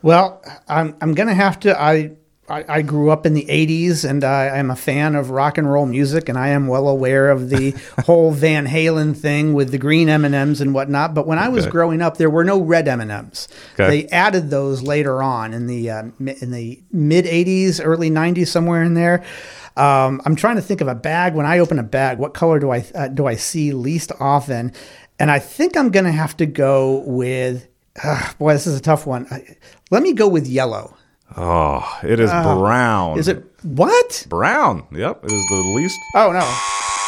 Well, 0.00 0.42
I'm 0.68 0.96
I'm 1.02 1.12
gonna 1.12 1.34
have 1.34 1.60
to. 1.60 1.78
I 1.78 2.12
I, 2.48 2.64
I 2.68 2.82
grew 2.82 3.10
up 3.10 3.26
in 3.26 3.34
the 3.34 3.44
80s 3.46 4.08
and 4.08 4.22
I 4.22 4.46
am 4.56 4.70
a 4.70 4.76
fan 4.76 5.14
of 5.16 5.30
rock 5.30 5.58
and 5.58 5.70
roll 5.70 5.84
music 5.86 6.28
and 6.28 6.38
I 6.38 6.48
am 6.48 6.68
well 6.68 6.86
aware 6.88 7.30
of 7.30 7.50
the 7.50 7.70
whole 8.04 8.30
Van 8.30 8.66
Halen 8.66 9.16
thing 9.16 9.52
with 9.52 9.70
the 9.72 9.78
green 9.78 10.08
M&Ms 10.08 10.60
and 10.60 10.72
whatnot. 10.72 11.12
But 11.14 11.26
when 11.26 11.38
I 11.38 11.48
was 11.48 11.64
Okay. 11.64 11.72
growing 11.72 12.00
up, 12.02 12.18
there 12.18 12.30
were 12.30 12.44
no 12.44 12.60
red 12.60 12.86
M&Ms. 12.86 13.48
Okay. 13.74 13.88
They 14.02 14.08
added 14.10 14.50
those 14.50 14.82
later 14.82 15.22
on 15.22 15.52
in 15.54 15.66
the 15.66 15.90
uh, 15.90 16.02
in 16.20 16.50
the 16.52 16.80
mid 16.92 17.24
80s, 17.24 17.80
early 17.82 18.10
90s, 18.10 18.46
somewhere 18.48 18.82
in 18.82 18.94
there. 18.94 19.24
Um, 19.76 20.22
I'm 20.24 20.36
trying 20.36 20.56
to 20.56 20.62
think 20.62 20.80
of 20.80 20.88
a 20.88 20.94
bag. 20.94 21.34
When 21.34 21.46
I 21.46 21.58
open 21.58 21.78
a 21.78 21.82
bag, 21.82 22.18
what 22.18 22.32
color 22.32 22.58
do 22.58 22.70
I 22.70 22.84
uh, 22.94 23.08
do 23.08 23.26
I 23.26 23.34
see 23.34 23.72
least 23.72 24.12
often? 24.20 24.72
And 25.18 25.30
I 25.30 25.38
think 25.38 25.76
I'm 25.76 25.90
going 25.90 26.04
to 26.06 26.12
have 26.12 26.36
to 26.38 26.46
go 26.46 27.02
with. 27.06 27.66
Uh, 28.02 28.32
boy, 28.38 28.52
this 28.52 28.66
is 28.66 28.76
a 28.78 28.80
tough 28.82 29.06
one. 29.06 29.26
Let 29.90 30.02
me 30.02 30.12
go 30.12 30.28
with 30.28 30.46
yellow. 30.46 30.96
Oh, 31.36 31.98
it 32.02 32.20
is 32.20 32.30
uh, 32.30 32.42
brown. 32.58 33.18
Is 33.18 33.28
it 33.28 33.44
what? 33.62 34.26
brown? 34.28 34.86
Yep, 34.92 35.24
it 35.24 35.32
is 35.32 35.46
the 35.48 35.72
least. 35.76 35.98
Oh 36.14 36.32
no, 36.32 36.44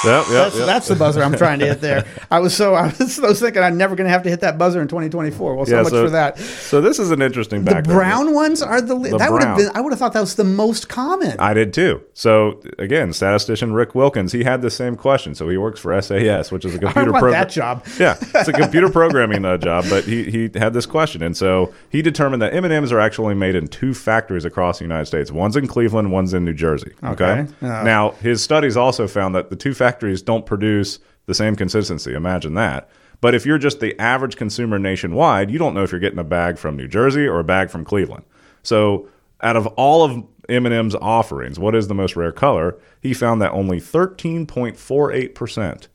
Yep, 0.04 0.26
yep, 0.26 0.26
that's, 0.28 0.56
yep. 0.56 0.66
that's 0.66 0.88
the 0.88 0.94
buzzer 0.94 1.22
I'm 1.22 1.36
trying 1.36 1.58
to 1.58 1.66
hit 1.66 1.80
there. 1.80 2.04
I 2.30 2.38
was 2.38 2.56
so 2.56 2.74
I 2.74 2.92
was, 2.98 3.18
I 3.18 3.26
was 3.28 3.40
thinking 3.40 3.62
I'm 3.62 3.76
never 3.76 3.96
going 3.96 4.06
to 4.06 4.12
have 4.12 4.22
to 4.22 4.30
hit 4.30 4.40
that 4.40 4.56
buzzer 4.56 4.80
in 4.80 4.86
2024. 4.86 5.56
Well, 5.56 5.66
so 5.66 5.74
Yeah, 5.76 5.82
much 5.82 5.92
for 5.92 6.10
that. 6.10 6.38
So 6.38 6.80
this 6.80 7.00
is 7.00 7.10
an 7.10 7.20
interesting 7.20 7.64
The 7.64 7.72
background. 7.72 7.98
brown 7.98 8.34
ones 8.34 8.62
are 8.62 8.80
the, 8.80 8.96
The 8.96 9.18
that 9.18 9.32
would 9.32 9.42
have 9.42 9.56
been 9.56 9.70
I 9.74 9.80
would 9.80 9.92
have 9.92 9.98
thought 9.98 10.12
that 10.12 10.20
was 10.20 10.36
the 10.36 10.44
most 10.44 10.88
common. 10.88 11.38
I 11.40 11.52
did 11.52 11.72
too. 11.72 12.00
So 12.14 12.62
again, 12.78 13.12
statistician 13.12 13.72
Rick 13.72 13.92
Wicklin, 13.94 14.30
he 14.30 14.44
had 14.44 14.62
the 14.62 14.70
same 14.70 14.94
question. 14.94 15.34
So 15.34 15.48
he 15.48 15.56
works 15.56 15.80
for 15.80 16.00
SAS, 16.00 16.52
which 16.52 16.64
is 16.64 16.76
a 16.76 16.78
computer 16.78 17.10
program. 17.10 17.32
that 17.32 17.50
job. 17.50 17.84
yeah, 17.98 18.16
it's 18.34 18.48
a 18.48 18.52
computer 18.52 18.88
programming 18.90 19.44
uh, 19.44 19.56
job, 19.56 19.84
but 19.90 20.04
he, 20.04 20.30
he 20.30 20.50
had 20.54 20.74
this 20.74 20.86
question, 20.86 21.22
and 21.22 21.36
so 21.36 21.74
he 21.90 22.02
determined 22.02 22.40
that 22.42 22.54
M 22.54 22.64
and 22.64 22.72
M's 22.72 22.92
are 22.92 23.00
actually 23.00 23.34
made 23.34 23.56
in 23.56 23.66
two 23.66 23.94
factories 23.94 24.44
across 24.44 24.78
the 24.78 24.84
United 24.84 25.06
States. 25.06 25.32
One's 25.32 25.56
in 25.56 25.66
Cleveland, 25.66 26.12
one's 26.12 26.34
in 26.34 26.44
New 26.44 26.52
Jersey. 26.54 26.92
Okay. 27.02 27.24
Okay. 27.24 27.52
Uh. 27.62 27.82
now 27.82 28.10
his 28.12 28.42
studies 28.42 28.76
also 28.76 29.08
found 29.08 29.34
that 29.34 29.50
the 29.50 29.56
two 29.56 29.74
factories 29.74 29.87
don't 30.22 30.46
produce 30.46 30.98
the 31.26 31.34
same 31.34 31.56
consistency. 31.56 32.14
Imagine 32.14 32.54
that. 32.54 32.88
But 33.20 33.34
if 33.34 33.44
you're 33.44 33.58
just 33.58 33.80
the 33.80 33.98
average 34.00 34.36
consumer 34.36 34.78
nationwide, 34.78 35.50
you 35.50 35.58
don't 35.58 35.74
know 35.74 35.82
if 35.82 35.90
you're 35.90 36.00
getting 36.00 36.18
a 36.18 36.24
bag 36.24 36.58
from 36.58 36.76
New 36.76 36.88
Jersey 36.88 37.26
or 37.26 37.40
a 37.40 37.44
bag 37.44 37.70
from 37.70 37.84
Cleveland. 37.84 38.24
So 38.62 39.08
out 39.42 39.56
of 39.56 39.66
all 39.68 40.04
of 40.04 40.24
M&M's 40.48 40.94
offerings, 40.94 41.58
what 41.58 41.74
is 41.74 41.88
the 41.88 41.94
most 41.94 42.16
rare 42.16 42.32
color? 42.32 42.76
He 43.02 43.12
found 43.14 43.42
that 43.42 43.52
only 43.52 43.80
13.48% 43.80 45.88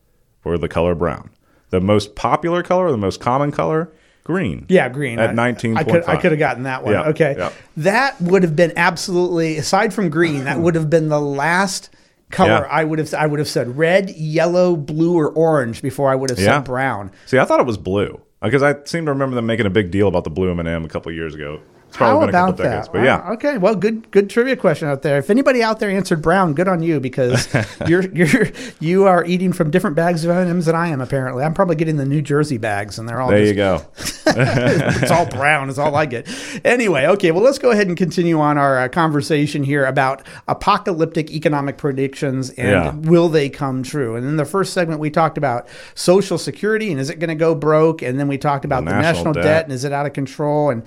were 0.43 0.57
the 0.57 0.67
color 0.67 0.95
brown. 0.95 1.29
The 1.69 1.81
most 1.81 2.15
popular 2.15 2.61
color, 2.61 2.91
the 2.91 2.97
most 2.97 3.19
common 3.19 3.51
color, 3.51 3.91
green. 4.23 4.65
Yeah, 4.69 4.89
green 4.89 5.19
At 5.19 5.31
I- 5.31 5.33
19.5. 5.33 5.77
I 5.77 5.83
could 5.83 6.03
I 6.05 6.15
could 6.17 6.31
have 6.31 6.39
gotten 6.39 6.63
that 6.63 6.83
one. 6.83 6.93
Yeah, 6.93 7.09
okay, 7.09 7.35
yeah. 7.37 7.51
that 7.77 8.19
would 8.21 8.43
have 8.43 8.55
been 8.55 8.73
absolutely 8.75 9.57
aside 9.57 9.93
from 9.93 10.09
green. 10.09 10.43
That 10.43 10.59
would 10.59 10.75
have 10.75 10.89
been 10.89 11.09
the 11.09 11.21
last 11.21 11.89
color 12.33 12.49
Yeah. 12.49 12.67
I 12.69 12.83
would 12.83 12.99
have 12.99 13.13
I 13.13 13.25
would 13.27 13.39
have 13.39 13.47
said 13.47 13.77
red, 13.77 14.09
yellow, 14.09 14.75
blue, 14.75 15.17
or 15.17 15.29
orange 15.29 15.81
before 15.81 16.11
I 16.11 16.15
would 16.15 16.29
have 16.29 16.39
Yeah. 16.39 16.57
said 16.57 16.65
brown. 16.65 17.11
See, 17.25 17.37
I 17.37 17.45
thought 17.45 17.59
it 17.61 17.65
was 17.65 17.77
blue 17.77 18.19
because 18.41 18.61
I 18.61 18.75
seem 18.83 19.05
to 19.05 19.11
remember 19.11 19.35
them 19.35 19.45
making 19.45 19.65
a 19.65 19.69
big 19.69 19.89
deal 19.91 20.07
about 20.09 20.25
the 20.25 20.29
blue 20.29 20.51
M&M 20.51 20.83
a 20.83 20.87
couple 20.89 21.11
years 21.11 21.33
ago. 21.35 21.59
It's 21.93 21.97
probably 21.99 22.13
How 22.13 22.25
been 22.25 22.29
a 22.29 22.31
couple 22.31 22.49
about 22.49 22.57
that? 22.57 22.63
decades, 22.63 22.87
but 22.89 22.97
Wow, 23.01 23.03
yeah. 23.05 23.31
Okay. 23.33 23.57
Well, 23.59 23.75
good 23.75 24.09
good 24.09 24.27
trivia 24.27 24.55
question 24.55 24.87
out 24.87 25.03
there. 25.03 25.19
If 25.19 25.29
anybody 25.29 25.61
out 25.61 25.79
there 25.79 25.91
answered 25.91 26.23
brown, 26.23 26.55
good 26.55 26.67
on 26.67 26.81
you 26.81 26.99
because 26.99 27.47
you're 27.87 28.01
you're 28.09 28.47
you 28.79 29.05
are 29.05 29.23
eating 29.25 29.53
from 29.53 29.69
different 29.69 29.95
bags 29.95 30.25
of 30.25 30.31
M&Ms 30.31 30.65
than 30.65 30.73
I 30.75 30.87
am. 30.87 31.01
Apparently, 31.01 31.43
I'm 31.43 31.53
probably 31.53 31.75
getting 31.75 31.97
the 31.97 32.05
New 32.05 32.23
Jersey 32.23 32.57
bags, 32.57 32.97
and 32.97 33.07
they're 33.07 33.21
all 33.21 33.29
There 33.29 33.39
just 33.39 33.49
you 33.49 33.55
go. 33.55 33.85
it's 34.25 35.11
all 35.11 35.27
brown 35.27 35.69
is 35.69 35.77
all 35.77 35.95
I 35.95 36.07
get. 36.07 36.27
Anyway, 36.65 37.05
okay, 37.05 37.29
well, 37.31 37.43
let's 37.43 37.59
go 37.59 37.69
ahead 37.69 37.87
and 37.87 37.95
continue 37.95 38.39
on 38.39 38.57
our 38.57 38.79
uh, 38.79 38.87
conversation 38.87 39.63
here 39.63 39.85
about 39.85 40.23
apocalyptic 40.47 41.29
economic 41.31 41.77
predictions 41.77 42.49
and 42.51 42.69
Yeah. 42.69 42.91
will 43.09 43.29
they 43.29 43.49
come 43.49 43.83
true? 43.83 44.15
And 44.15 44.25
in 44.25 44.37
the 44.37 44.45
first 44.45 44.73
segment, 44.73 44.99
we 44.99 45.09
talked 45.09 45.37
about 45.37 45.67
Social 45.93 46.37
Security 46.37 46.89
and 46.91 46.99
is 46.99 47.09
it 47.09 47.19
going 47.19 47.29
to 47.29 47.35
go 47.35 47.53
broke? 47.53 48.01
And 48.01 48.19
then 48.19 48.27
we 48.27 48.37
talked 48.37 48.65
about 48.65 48.85
the, 48.85 48.91
national 48.91 49.03
national 49.13 49.33
debt. 49.33 49.43
debt. 49.43 49.63
and 49.65 49.73
is 49.73 49.83
it 49.83 49.91
out 49.91 50.05
of 50.05 50.13
control? 50.13 50.69
And 50.69 50.83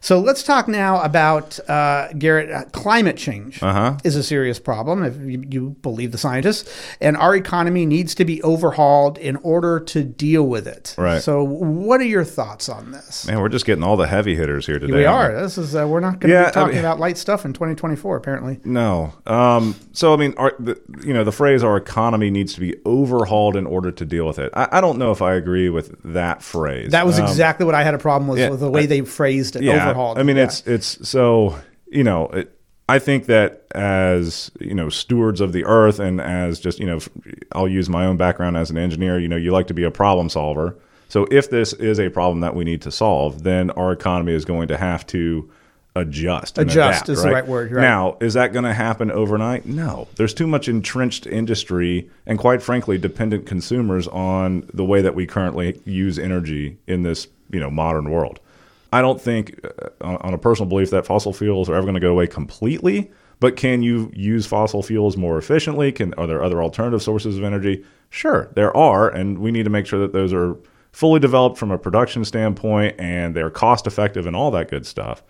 so 0.00 0.18
let's 0.18 0.42
talk 0.50 0.68
now 0.68 1.00
about 1.02 1.58
uh, 1.68 2.08
Garrett. 2.18 2.50
Uh, 2.50 2.64
climate 2.72 3.16
change 3.16 3.62
Uh-huh. 3.62 3.96
is 4.04 4.16
a 4.16 4.22
serious 4.22 4.58
problem, 4.58 5.02
if 5.04 5.16
you, 5.18 5.44
you 5.48 5.70
believe 5.82 6.10
the 6.12 6.18
scientists, 6.18 6.68
and 7.00 7.16
our 7.16 7.36
economy 7.36 7.86
needs 7.86 8.14
to 8.16 8.24
be 8.24 8.42
overhauled 8.42 9.16
in 9.18 9.36
order 9.36 9.78
to 9.80 10.02
deal 10.02 10.42
with 10.46 10.66
it. 10.66 10.94
Right. 10.98 11.22
So, 11.22 11.44
what 11.44 12.00
are 12.00 12.04
your 12.04 12.24
thoughts 12.24 12.68
on 12.68 12.90
this? 12.92 13.26
Man, 13.26 13.40
we're 13.40 13.48
just 13.48 13.64
getting 13.66 13.84
all 13.84 13.96
the 13.96 14.06
heavy 14.08 14.34
hitters 14.34 14.66
here 14.66 14.78
today. 14.78 14.92
We 14.92 15.04
aren't. 15.04 15.38
This 15.38 15.56
is 15.58 15.76
uh, 15.76 15.86
we're 15.86 16.00
not 16.00 16.20
going 16.20 16.30
to 16.30 16.34
Yeah, 16.34 16.46
be 16.46 16.52
talking 16.52 16.74
mean- 16.76 16.84
about 16.84 16.98
light 16.98 17.16
stuff 17.18 17.44
in 17.44 17.52
2024. 17.52 18.16
Apparently, 18.16 18.58
No. 18.64 19.12
Um, 19.26 19.74
so 19.92 20.12
I 20.12 20.16
mean, 20.16 20.34
our, 20.36 20.54
the, 20.58 20.80
you 21.04 21.12
know, 21.14 21.22
the 21.24 21.32
phrase 21.32 21.62
"our 21.62 21.76
economy 21.76 22.30
needs 22.30 22.54
to 22.54 22.60
be 22.60 22.74
overhauled 22.84 23.56
in 23.56 23.66
order 23.66 23.90
to 23.92 24.04
deal 24.04 24.26
with 24.26 24.38
it." 24.38 24.50
I, 24.54 24.68
I 24.72 24.80
don't 24.80 24.98
know 24.98 25.12
if 25.12 25.22
I 25.22 25.34
agree 25.34 25.68
with 25.68 25.94
that 26.04 26.42
phrase. 26.42 26.90
that 26.92 27.06
was 27.06 27.18
Um, 27.18 27.26
exactly 27.26 27.66
what 27.66 27.74
I 27.74 27.84
had 27.84 27.94
a 27.94 27.98
problem 27.98 28.28
with, 28.28 28.38
yeah, 28.40 28.48
with 28.50 28.60
the 28.60 28.70
way 28.70 28.86
they 28.86 29.02
phrased 29.02 29.54
it. 29.56 29.62
yeah. 29.62 29.84
overhauled. 29.84 30.18
I 30.18 30.22
mean, 30.24 30.36
Yeah. 30.40 30.44
it's 30.46 30.66
it's 30.66 31.08
so 31.08 31.58
you 31.86 32.04
know. 32.04 32.26
It, 32.28 32.56
I 32.88 32.98
think 32.98 33.26
that 33.26 33.66
as 33.72 34.50
you 34.58 34.74
know, 34.74 34.88
stewards 34.88 35.40
of 35.40 35.52
the 35.52 35.64
earth, 35.64 36.00
and 36.00 36.20
as 36.20 36.58
just 36.58 36.80
you 36.80 36.86
know, 36.86 36.98
I'll 37.52 37.68
use 37.68 37.88
my 37.88 38.04
own 38.04 38.16
background 38.16 38.56
as 38.56 38.68
an 38.70 38.78
engineer. 38.78 39.18
You 39.20 39.28
know, 39.28 39.36
you 39.36 39.52
like 39.52 39.68
to 39.68 39.74
be 39.74 39.84
a 39.84 39.92
problem 39.92 40.28
solver. 40.28 40.76
So 41.08 41.26
if 41.30 41.50
this 41.50 41.72
is 41.72 42.00
a 42.00 42.08
problem 42.08 42.40
that 42.40 42.54
we 42.54 42.64
need 42.64 42.82
to 42.82 42.90
solve, 42.90 43.42
then 43.44 43.70
our 43.72 43.92
economy 43.92 44.32
is 44.32 44.44
going 44.44 44.68
to 44.68 44.76
have 44.76 45.06
to 45.08 45.50
adjust. 45.96 46.58
and 46.58 46.70
Adjust 46.70 47.02
adapt, 47.02 47.08
is 47.08 47.22
the 47.22 47.30
right 47.30 47.46
word, 47.46 47.72
right. 47.72 47.82
Now, 47.82 48.16
is 48.20 48.34
that 48.34 48.52
going 48.52 48.64
to 48.64 48.72
happen 48.74 49.10
overnight? 49.10 49.66
No. 49.66 50.06
There's 50.16 50.34
too 50.34 50.46
much 50.46 50.68
entrenched 50.68 51.26
industry 51.26 52.08
and, 52.26 52.38
quite 52.38 52.62
frankly, 52.62 52.96
dependent 52.96 53.46
consumers 53.46 54.06
on 54.08 54.68
the 54.72 54.84
way 54.84 55.02
that 55.02 55.14
we 55.14 55.26
currently 55.26 55.80
use 55.84 56.18
energy 56.18 56.78
in 56.86 57.02
this 57.02 57.26
you 57.52 57.60
know 57.60 57.70
modern 57.70 58.10
world. 58.10 58.40
I 58.92 59.00
don't 59.02 59.20
think, 59.20 59.60
uh, 59.64 59.88
on, 60.00 60.16
on 60.16 60.34
a 60.34 60.38
personal 60.38 60.68
belief, 60.68 60.90
that 60.90 61.06
fossil 61.06 61.32
fuels 61.32 61.68
are 61.68 61.74
ever 61.74 61.82
going 61.82 61.94
to 61.94 62.00
go 62.00 62.10
away 62.10 62.26
completely. 62.26 63.10
But 63.38 63.56
can 63.56 63.82
you 63.82 64.10
use 64.14 64.46
fossil 64.46 64.82
fuels 64.82 65.16
more 65.16 65.38
efficiently? 65.38 65.92
Can 65.92 66.12
are 66.14 66.26
there 66.26 66.42
other 66.42 66.62
alternative 66.62 67.02
sources 67.02 67.38
of 67.38 67.44
energy? 67.44 67.84
Sure, 68.10 68.50
there 68.54 68.76
are, 68.76 69.08
and 69.08 69.38
we 69.38 69.50
need 69.50 69.62
to 69.62 69.70
make 69.70 69.86
sure 69.86 70.00
that 70.00 70.12
those 70.12 70.32
are 70.32 70.56
fully 70.92 71.20
developed 71.20 71.56
from 71.56 71.70
a 71.70 71.78
production 71.78 72.24
standpoint 72.24 72.96
and 72.98 73.34
they're 73.34 73.48
cost 73.50 73.86
effective 73.86 74.26
and 74.26 74.34
all 74.36 74.50
that 74.50 74.68
good 74.68 74.84
stuff. 74.84 75.22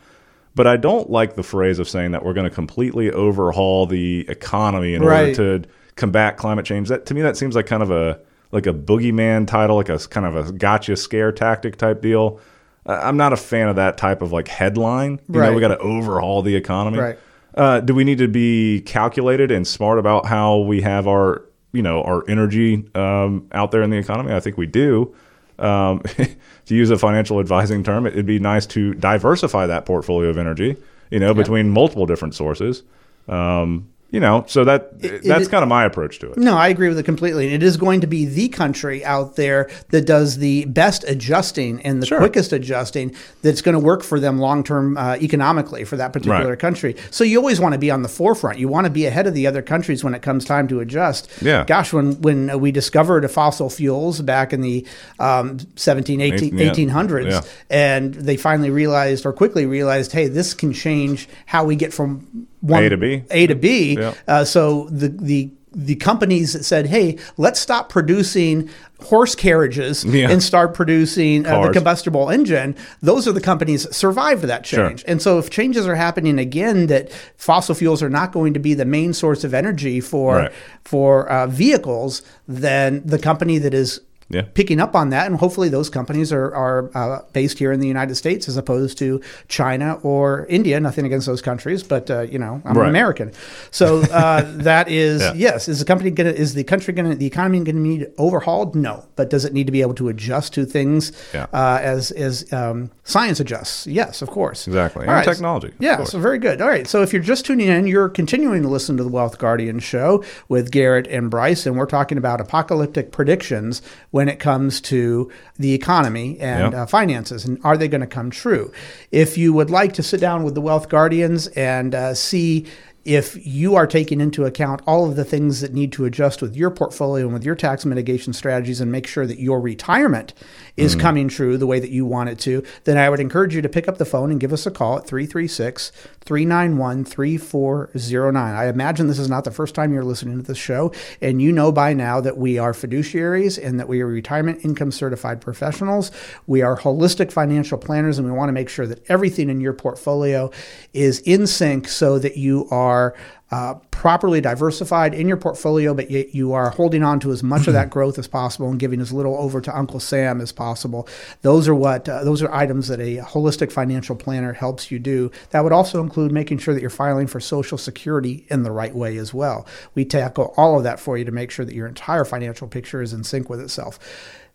But 0.55 0.67
I 0.67 0.77
don't 0.77 1.09
like 1.11 1.37
the 1.37 1.43
phrase 1.45 1.79
of 1.79 1.89
saying 1.89 2.11
that 2.13 2.25
we're 2.25 2.33
going 2.33 2.49
to 2.49 2.55
completely 2.55 3.13
overhaul 3.13 3.87
the 3.87 4.27
economy 4.29 4.95
in 4.95 5.03
Right. 5.03 5.39
order 5.39 5.59
to 5.61 5.69
combat 5.95 6.37
climate 6.37 6.65
change. 6.65 6.89
That 6.89 7.07
to 7.07 7.15
me, 7.15 7.21
that 7.23 7.37
seems 7.37 7.55
like 7.55 7.67
kind 7.67 7.83
of 7.83 7.91
a 7.93 8.19
like 8.51 8.67
a 8.67 8.73
boogeyman 8.73 9.47
title, 9.47 9.77
like 9.77 9.91
a 9.91 9.99
kind 9.99 10.27
of 10.27 10.35
a 10.49 10.51
gotcha 10.51 10.97
scare 10.97 11.31
tactic 11.31 11.77
type 11.77 12.01
deal. 12.01 12.41
I'm 12.87 13.17
not 13.17 13.33
a 13.33 13.37
fan 13.37 13.69
of 13.69 13.77
that 13.77 13.97
type 13.99 14.23
of 14.23 14.33
like 14.33 14.49
headline. 14.49 15.13
You 15.29 15.35
know, 15.35 15.41
Right. 15.41 15.55
we 15.55 15.61
got 15.61 15.69
to 15.69 15.79
overhaul 15.79 16.43
the 16.43 16.57
economy. 16.57 16.99
Right. 16.99 17.19
Uh, 17.55 17.81
do 17.81 17.95
we 17.95 18.05
need 18.05 18.19
to 18.19 18.29
be 18.29 18.81
calculated 18.83 19.51
and 19.51 19.67
smart 19.67 19.99
about 19.99 20.27
how 20.27 20.59
we 20.59 20.81
have 20.83 21.07
our 21.09 21.43
you 21.73 21.83
know 21.83 22.03
our 22.03 22.25
energy 22.29 22.85
um, 22.95 23.47
out 23.53 23.71
there 23.71 23.83
in 23.83 23.91
the 23.91 23.97
economy? 23.99 24.33
I 24.33 24.41
think 24.41 24.57
we 24.57 24.67
do. 24.67 25.15
um, 25.59 26.01
to 26.67 26.75
use 26.75 26.91
a 26.91 26.97
financial 26.99 27.39
advising 27.41 27.83
term, 27.85 28.07
it'd 28.07 28.25
be 28.27 28.39
nice 28.39 28.65
to 28.67 28.95
diversify 28.95 29.67
that 29.67 29.85
portfolio 29.85 30.31
of 30.31 30.39
energy, 30.39 30.77
you 31.11 31.19
know, 31.21 31.35
between 31.35 31.69
multiple 31.71 32.07
different 32.07 32.35
sources. 32.35 32.83
Um, 33.29 33.89
you 34.11 34.21
know, 34.21 34.45
so 34.49 34.65
that 34.65 34.91
It- 35.01 35.23
that's 35.25 35.47
it- 35.47 35.51
kind 35.51 35.63
of 35.63 35.69
my 35.69 35.85
approach 35.85 36.19
to 36.21 36.33
it. 36.33 36.39
No, 36.39 36.57
I 36.57 36.69
agree 36.69 36.89
with 36.89 36.99
it 36.99 37.05
completely. 37.05 37.53
It 37.55 37.63
is 37.63 37.77
going 37.77 38.01
to 38.01 38.07
be 38.07 38.27
the 38.27 38.49
country 38.49 39.05
out 39.05 39.37
there 39.37 39.69
that 39.91 40.07
does 40.07 40.39
the 40.39 40.65
best 40.67 41.05
adjusting 41.09 41.81
and 41.83 42.03
the 42.03 42.07
Sure. 42.07 42.19
quickest 42.19 42.53
adjusting 42.53 43.13
that's 43.43 43.63
going 43.63 43.75
to 43.75 43.79
work 43.79 44.03
for 44.03 44.19
them 44.19 44.39
long 44.39 44.65
term 44.65 44.97
uh, 44.97 45.17
economically 45.21 45.85
for 45.85 45.97
that 45.97 46.13
particular 46.13 46.51
Right. 46.51 46.59
country. 46.59 46.97
So 47.11 47.25
you 47.25 47.39
always 47.39 47.61
want 47.61 47.73
to 47.75 47.79
be 47.79 47.91
on 47.91 48.03
the 48.03 48.09
forefront. 48.09 48.59
You 48.59 48.69
want 48.69 48.85
to 48.87 48.91
be 48.91 49.07
ahead 49.07 49.27
of 49.27 49.35
the 49.35 49.47
other 49.47 49.63
countries 49.63 50.03
when 50.03 50.15
it 50.15 50.23
comes 50.23 50.45
time 50.45 50.67
to 50.69 50.81
adjust. 50.81 51.29
Yeah. 51.41 51.65
Gosh, 51.67 51.93
when 51.93 52.21
when 52.21 52.61
we 52.61 52.73
discovered 52.73 53.29
fossil 53.31 53.71
fuels 53.71 54.21
back 54.21 54.53
in 54.53 54.61
the 54.61 54.85
um, 55.19 55.59
17, 55.77 56.21
18, 56.21 56.59
Yeah. 56.59 56.71
1800s, 56.71 57.31
Yeah. 57.33 57.41
and 57.71 58.15
they 58.15 58.37
finally 58.37 58.71
realized 58.71 59.25
or 59.25 59.33
quickly 59.33 59.67
realized, 59.67 60.13
hey, 60.13 60.27
this 60.29 60.55
can 60.55 60.73
change 60.73 61.29
how 61.47 61.65
we 61.65 61.77
get 61.77 61.93
from 61.93 62.27
one 62.61 62.85
A 62.85 62.89
to 62.89 62.97
B. 62.97 63.23
A 63.31 63.47
to 63.47 63.55
B. 63.55 63.97
Yeah. 63.99 64.15
Uh, 64.29 64.45
so 64.45 64.89
the 64.91 65.09
the 65.09 65.51
the 65.73 65.95
companies 65.97 66.53
that 66.53 66.65
said, 66.65 66.87
"Hey, 66.87 67.17
let's 67.37 67.61
stop 67.61 67.89
producing 67.91 68.69
horse 69.05 69.37
carriages 69.37 70.05
Yeah. 70.05 70.29
and 70.29 70.43
start 70.43 70.75
producing 70.75 71.47
uh, 71.47 71.67
the 71.69 71.73
combustible 71.73 72.29
engine," 72.29 72.75
those 73.01 73.29
are 73.29 73.33
the 73.33 73.41
companies 73.41 73.85
that 73.85 73.95
survived 73.95 74.43
that 74.43 74.67
Sure. 74.67 74.89
change. 74.89 75.05
And 75.07 75.23
so, 75.23 75.39
if 75.39 75.49
changes 75.49 75.87
are 75.87 75.95
happening 75.95 76.41
again, 76.41 76.89
that 76.89 77.11
fossil 77.37 77.77
fuels 77.77 78.03
are 78.03 78.11
not 78.11 78.33
going 78.33 78.53
to 78.55 78.61
be 78.61 78.75
the 78.75 78.85
main 78.85 79.13
source 79.13 79.45
of 79.45 79.55
energy 79.55 80.01
for 80.01 80.37
Right. 80.37 80.53
for 80.85 81.29
uh, 81.31 81.47
vehicles, 81.47 82.23
then 82.49 83.03
the 83.05 83.19
company 83.21 83.59
that 83.59 83.73
is 83.73 84.01
Yeah. 84.31 84.43
picking 84.55 84.79
up 84.81 84.95
on 84.95 85.11
that, 85.11 85.27
and 85.27 85.37
hopefully 85.37 85.69
those 85.69 85.91
companies 85.91 86.33
are, 86.33 86.55
are 86.55 86.91
uh, 86.95 87.23
based 87.33 87.59
here 87.59 87.73
in 87.73 87.81
the 87.81 87.89
United 87.89 88.15
States 88.15 88.49
as 88.49 88.57
opposed 88.57 88.97
to 88.99 89.21
China 89.49 89.99
or 90.03 90.47
India. 90.49 90.79
Nothing 90.79 91.05
against 91.05 91.27
those 91.27 91.43
countries, 91.43 91.83
but 91.83 92.09
uh, 92.11 92.21
you 92.23 92.39
know 92.39 92.63
I'm 92.65 92.77
Right. 92.79 92.85
an 92.85 92.91
American, 92.91 93.33
so 93.73 94.03
uh, 94.03 94.43
that 94.63 94.89
is 94.89 95.21
Yeah. 95.21 95.33
yes. 95.35 95.69
Is 95.69 95.81
the 95.81 95.85
company 95.85 96.11
going 96.11 96.33
to 96.33 96.41
is 96.41 96.55
the 96.55 96.65
country 96.65 96.95
going 96.95 97.11
to 97.11 97.17
the 97.17 97.27
economy 97.27 97.59
going 97.59 97.75
to 97.77 97.81
need 97.83 98.07
overhauled? 98.19 98.75
No, 98.77 99.05
but 99.17 99.31
does 99.31 99.45
it 99.45 99.53
need 99.53 99.67
to 99.67 99.73
be 99.73 99.81
able 99.83 99.95
to 99.95 100.09
adjust 100.09 100.55
to 100.55 100.65
things 100.65 101.11
Yeah. 101.35 101.47
uh, 101.53 101.81
as 101.83 102.13
as 102.13 102.51
um, 102.53 102.91
science 103.05 103.41
adjusts? 103.41 103.87
Yes, 103.87 104.23
of 104.23 104.31
course. 104.31 104.67
Exactly. 104.69 105.07
All 105.07 105.15
And 105.15 105.25
technology, 105.25 105.69
of 105.69 105.75
Yeah, 105.81 106.05
so 106.05 106.19
very 106.21 106.39
good. 106.39 106.61
All 106.63 106.69
right, 106.69 106.87
so 106.87 107.03
if 107.03 107.13
you're 107.13 107.23
just 107.23 107.45
tuning 107.47 107.67
in, 107.69 107.87
you're 107.89 108.09
continuing 108.09 108.63
to 108.63 108.69
listen 108.69 108.97
to 108.97 109.03
the 109.03 109.09
Wealth 109.11 109.39
Guardian 109.39 109.81
show 109.81 110.23
with 110.49 110.71
Garrett 110.71 111.07
and 111.09 111.31
Brice, 111.31 111.67
and 111.67 111.77
we're 111.77 111.87
talking 111.87 112.17
about 112.17 112.41
apocalyptic 112.41 113.11
predictions 113.11 113.83
when 114.11 114.20
it 114.29 114.39
comes 114.39 114.81
to 114.83 115.31
the 115.59 115.73
economy 115.75 116.39
and 116.41 116.73
Yeah. 116.73 116.83
uh, 116.83 116.87
finances, 116.87 117.45
and 117.45 117.59
are 117.65 117.77
they 117.77 117.89
going 117.89 118.01
to 118.01 118.07
come 118.07 118.31
true? 118.31 118.71
If 119.11 119.39
you 119.39 119.53
would 119.53 119.71
like 119.71 119.93
to 119.95 120.03
sit 120.03 120.21
down 120.21 120.43
with 120.43 120.55
the 120.55 120.61
Wealth 120.61 120.89
Guardians 120.89 121.47
and 121.49 121.95
uh, 121.95 122.15
see 122.15 122.67
if 123.03 123.35
you 123.47 123.77
are 123.77 123.87
taking 123.87 124.21
into 124.21 124.45
account 124.45 124.83
all 124.87 125.09
of 125.09 125.17
the 125.17 125.25
things 125.25 125.63
that 125.63 125.73
need 125.73 125.91
to 125.91 126.05
adjust 126.05 126.43
with 126.43 126.55
your 126.55 126.71
portfolio 126.71 127.25
and 127.25 127.33
with 127.33 127.43
your 127.43 127.55
tax 127.55 127.87
mitigation 127.87 128.35
strategies 128.35 128.79
and 128.79 128.93
make 128.93 129.07
sure 129.07 129.27
that 129.27 129.39
your 129.41 129.59
retirement 129.59 130.35
is 130.77 130.95
coming 130.95 131.27
true 131.27 131.57
the 131.57 131.67
way 131.67 131.81
that 131.81 131.89
you 131.91 132.05
want 132.05 132.29
it 132.29 132.39
to, 132.39 132.63
then 132.85 132.99
I 132.99 133.09
would 133.09 133.19
encourage 133.19 133.55
you 133.55 133.63
to 133.63 133.71
pick 133.71 133.89
up 133.89 133.97
the 133.97 134.05
phone 134.05 134.31
and 134.31 134.39
give 134.39 134.53
us 134.53 134.67
a 134.67 134.71
call 134.71 134.99
at 134.99 135.07
336 135.07 135.93
391 136.23 137.05
3409. 137.05 138.55
I 138.55 138.67
imagine 138.67 139.07
this 139.07 139.19
is 139.19 139.29
not 139.29 139.45
the 139.45 139.51
first 139.51 139.75
time 139.75 139.93
you're 139.93 140.05
listening 140.05 140.37
to 140.37 140.43
this 140.43 140.59
show, 140.59 140.93
and 141.21 141.41
you 141.41 141.51
know 141.51 141.73
by 141.73 141.93
now 141.93 142.21
that 142.21 142.37
we 142.37 142.59
are 142.59 142.73
fiduciaries 142.73 143.63
and 143.63 143.81
that 143.81 143.89
we 143.89 144.01
are 144.01 144.07
retirement 144.07 144.65
income 144.65 144.93
certified 144.93 145.41
professionals. 145.41 146.11
We 146.47 146.63
are 146.63 146.77
holistic 146.77 147.33
financial 147.33 147.79
planners, 147.79 148.19
and 148.19 148.27
we 148.27 148.33
want 148.33 148.49
to 148.49 148.53
make 148.53 148.69
sure 148.69 148.87
that 148.87 149.03
everything 149.09 149.49
in 149.49 149.61
your 149.61 149.73
portfolio 149.73 150.51
is 150.93 151.21
in 151.21 151.47
sync 151.47 151.89
so 151.89 152.19
that 152.19 152.37
you 152.37 152.69
are 152.71 153.15
uh, 153.51 153.75
properly 153.91 154.41
diversified 154.41 155.13
in 155.13 155.27
your 155.27 155.37
portfolio, 155.37 155.93
but 155.93 156.11
yet 156.11 156.35
you 156.35 156.53
are 156.53 156.71
holding 156.71 157.03
on 157.03 157.19
to 157.21 157.33
as 157.33 157.43
much 157.43 157.67
of 157.67 157.73
that 157.73 157.91
growth 157.97 158.19
as 158.19 158.29
possible 158.29 158.71
and 158.71 158.79
giving 158.79 159.01
as 159.01 159.13
little 159.13 159.37
over 159.37 159.61
to 159.61 159.77
Uncle 159.77 160.01
Sam 160.01 160.41
as 160.41 160.53
possible. 160.53 161.09
Those 161.43 161.67
are 161.69 161.75
what 161.75 162.09
uh, 162.09 162.23
those 162.25 162.43
are 162.43 162.53
items 162.53 162.89
that 162.89 163.01
a 163.01 163.17
holistic 163.19 163.73
financial 163.73 164.15
planner 164.15 164.53
helps 164.53 164.91
you 164.91 164.99
do. 164.99 165.31
That 165.51 165.65
would 165.65 165.73
also 165.73 166.01
include 166.01 166.33
making 166.33 166.59
sure 166.59 166.75
that 166.75 166.81
you're 166.81 166.91
filing 166.91 167.27
for 167.27 167.41
Social 167.41 167.79
Security 167.79 168.47
in 168.49 168.63
the 168.63 168.73
right 168.73 168.95
way 168.95 169.17
as 169.17 169.35
well. 169.35 169.67
We 169.95 170.05
tackle 170.05 170.55
all 170.57 170.79
of 170.79 170.85
that 170.85 171.01
for 171.01 171.19
you 171.19 171.25
to 171.25 171.33
make 171.33 171.51
sure 171.51 171.65
that 171.65 171.75
your 171.75 171.89
entire 171.89 172.25
financial 172.25 172.69
picture 172.69 173.03
is 173.03 173.13
in 173.13 173.25
sync 173.25 173.51
with 173.51 173.61
itself. 173.61 173.99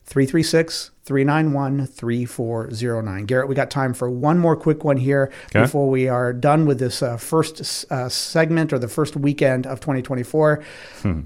336 0.05 0.91
391 1.03 1.85
3409. 1.87 3.25
Garrett, 3.25 3.47
we 3.47 3.55
got 3.55 3.69
time 3.69 3.93
for 3.93 4.09
one 4.09 4.37
more 4.39 4.55
quick 4.55 4.83
one 4.83 4.97
here 4.97 5.31
Okay. 5.47 5.61
before 5.61 5.89
we 5.89 6.07
are 6.07 6.31
done 6.33 6.65
with 6.65 6.79
this 6.79 7.01
uh, 7.03 7.17
first 7.17 7.85
uh, 7.91 8.07
segment 8.09 8.71
or 8.73 8.79
the 8.79 8.87
first 8.87 9.15
weekend 9.15 9.65
of 9.67 9.79
2024. 9.79 10.63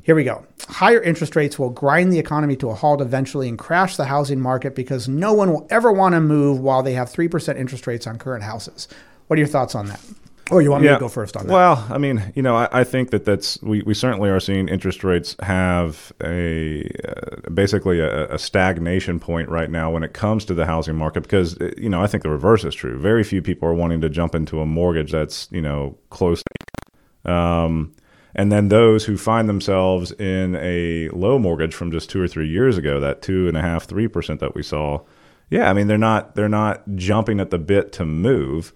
Here 0.03 0.15
we 0.15 0.23
go. 0.23 0.45
Higher 0.67 1.01
interest 1.01 1.35
rates 1.35 1.57
will 1.57 1.69
grind 1.69 2.11
the 2.11 2.19
economy 2.19 2.55
to 2.57 2.69
a 2.69 2.73
halt 2.75 3.01
eventually 3.01 3.47
and 3.49 3.57
crash 3.57 3.95
the 3.97 4.05
housing 4.05 4.39
market 4.39 4.75
because 4.75 5.07
no 5.07 5.33
one 5.33 5.51
will 5.51 5.67
ever 5.69 5.91
want 5.91 6.13
to 6.15 6.21
move 6.21 6.59
while 6.59 6.83
they 6.83 6.93
have 6.93 7.09
3% 7.09 7.57
interest 7.57 7.87
rates 7.87 8.05
on 8.07 8.17
current 8.17 8.43
houses. 8.43 8.87
What 9.27 9.37
are 9.37 9.41
your 9.41 9.47
thoughts 9.47 9.75
on 9.75 9.87
that? 9.87 9.99
Or 10.51 10.61
you 10.61 10.71
want 10.71 10.83
me 10.83 10.89
to 10.89 10.99
go 10.99 11.09
first 11.09 11.37
on 11.37 11.47
that? 11.47 11.53
Well, 11.53 11.85
I 11.89 11.97
mean, 11.97 12.31
you 12.35 12.41
know, 12.41 12.55
I, 12.55 12.67
I 12.71 12.83
think 12.83 13.11
that 13.11 13.25
that's 13.25 13.61
we, 13.61 13.81
we 13.83 13.93
certainly 13.93 14.29
are 14.29 14.39
seeing 14.39 14.67
interest 14.67 15.03
rates 15.03 15.35
have 15.41 16.11
a 16.23 16.89
uh, 17.07 17.49
basically 17.51 17.99
a, 17.99 18.33
a 18.33 18.39
stagnation 18.39 19.19
point 19.19 19.49
right 19.49 19.69
now 19.69 19.91
when 19.91 20.03
it 20.03 20.13
comes 20.13 20.45
to 20.45 20.53
the 20.53 20.65
housing 20.65 20.95
market 20.95 21.21
because 21.21 21.57
uh, 21.59 21.71
you 21.77 21.89
know 21.89 22.01
I 22.01 22.07
think 22.07 22.23
the 22.23 22.29
reverse 22.29 22.63
is 22.63 22.73
true. 22.73 22.97
Very 22.99 23.23
few 23.23 23.41
people 23.41 23.67
are 23.67 23.73
wanting 23.73 24.01
to 24.01 24.09
jump 24.09 24.35
into 24.35 24.61
a 24.61 24.65
mortgage 24.65 25.11
that's 25.11 25.47
you 25.51 25.61
know 25.61 25.97
close. 26.09 26.41
Um, 27.25 27.93
and 28.35 28.51
then 28.51 28.69
those 28.69 29.05
who 29.05 29.17
find 29.17 29.49
themselves 29.49 30.11
in 30.13 30.55
a 30.55 31.09
low 31.09 31.39
mortgage 31.39 31.73
from 31.73 31.91
just 31.91 32.09
two 32.09 32.21
or 32.21 32.27
three 32.27 32.47
years 32.47 32.77
ago, 32.77 32.99
that 32.99 33.21
two 33.21 33.47
and 33.47 33.57
a 33.57 33.61
half, 33.61 33.85
three 33.85 34.07
percent 34.07 34.39
that 34.39 34.55
we 34.55 34.63
saw, 34.63 35.01
yeah, 35.49 35.69
I 35.69 35.73
mean 35.73 35.87
they're 35.87 35.97
not 35.97 36.35
they're 36.35 36.49
not 36.49 36.83
jumping 36.95 37.39
at 37.39 37.49
the 37.49 37.59
bit 37.59 37.91
to 37.93 38.05
move. 38.05 38.73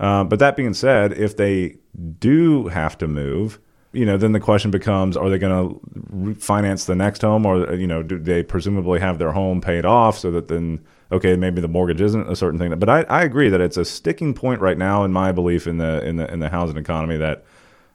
Uh, 0.00 0.24
but 0.24 0.38
that 0.38 0.56
being 0.56 0.74
said, 0.74 1.12
if 1.12 1.36
they 1.36 1.76
do 2.18 2.68
have 2.68 2.96
to 2.98 3.08
move, 3.08 3.58
you 3.92 4.04
know, 4.04 4.16
then 4.16 4.32
the 4.32 4.40
question 4.40 4.70
becomes: 4.70 5.16
Are 5.16 5.30
they 5.30 5.38
going 5.38 5.70
to 5.70 5.80
refinance 6.12 6.86
the 6.86 6.94
next 6.94 7.22
home, 7.22 7.46
or 7.46 7.72
you 7.74 7.86
know, 7.86 8.02
do 8.02 8.18
they 8.18 8.42
presumably 8.42 9.00
have 9.00 9.18
their 9.18 9.32
home 9.32 9.60
paid 9.60 9.84
off 9.84 10.18
so 10.18 10.30
that 10.30 10.48
then, 10.48 10.84
okay, 11.10 11.36
maybe 11.36 11.60
the 11.60 11.68
mortgage 11.68 12.00
isn't 12.00 12.30
a 12.30 12.36
certain 12.36 12.58
thing? 12.58 12.78
But 12.78 12.88
I, 12.88 13.02
I 13.04 13.22
agree 13.22 13.48
that 13.48 13.60
it's 13.60 13.76
a 13.76 13.84
sticking 13.84 14.34
point 14.34 14.60
right 14.60 14.78
now 14.78 15.04
in 15.04 15.12
my 15.12 15.32
belief 15.32 15.66
in 15.66 15.78
the 15.78 16.04
in 16.06 16.16
the 16.16 16.30
in 16.30 16.40
the 16.40 16.50
housing 16.50 16.76
economy 16.76 17.16
that 17.16 17.44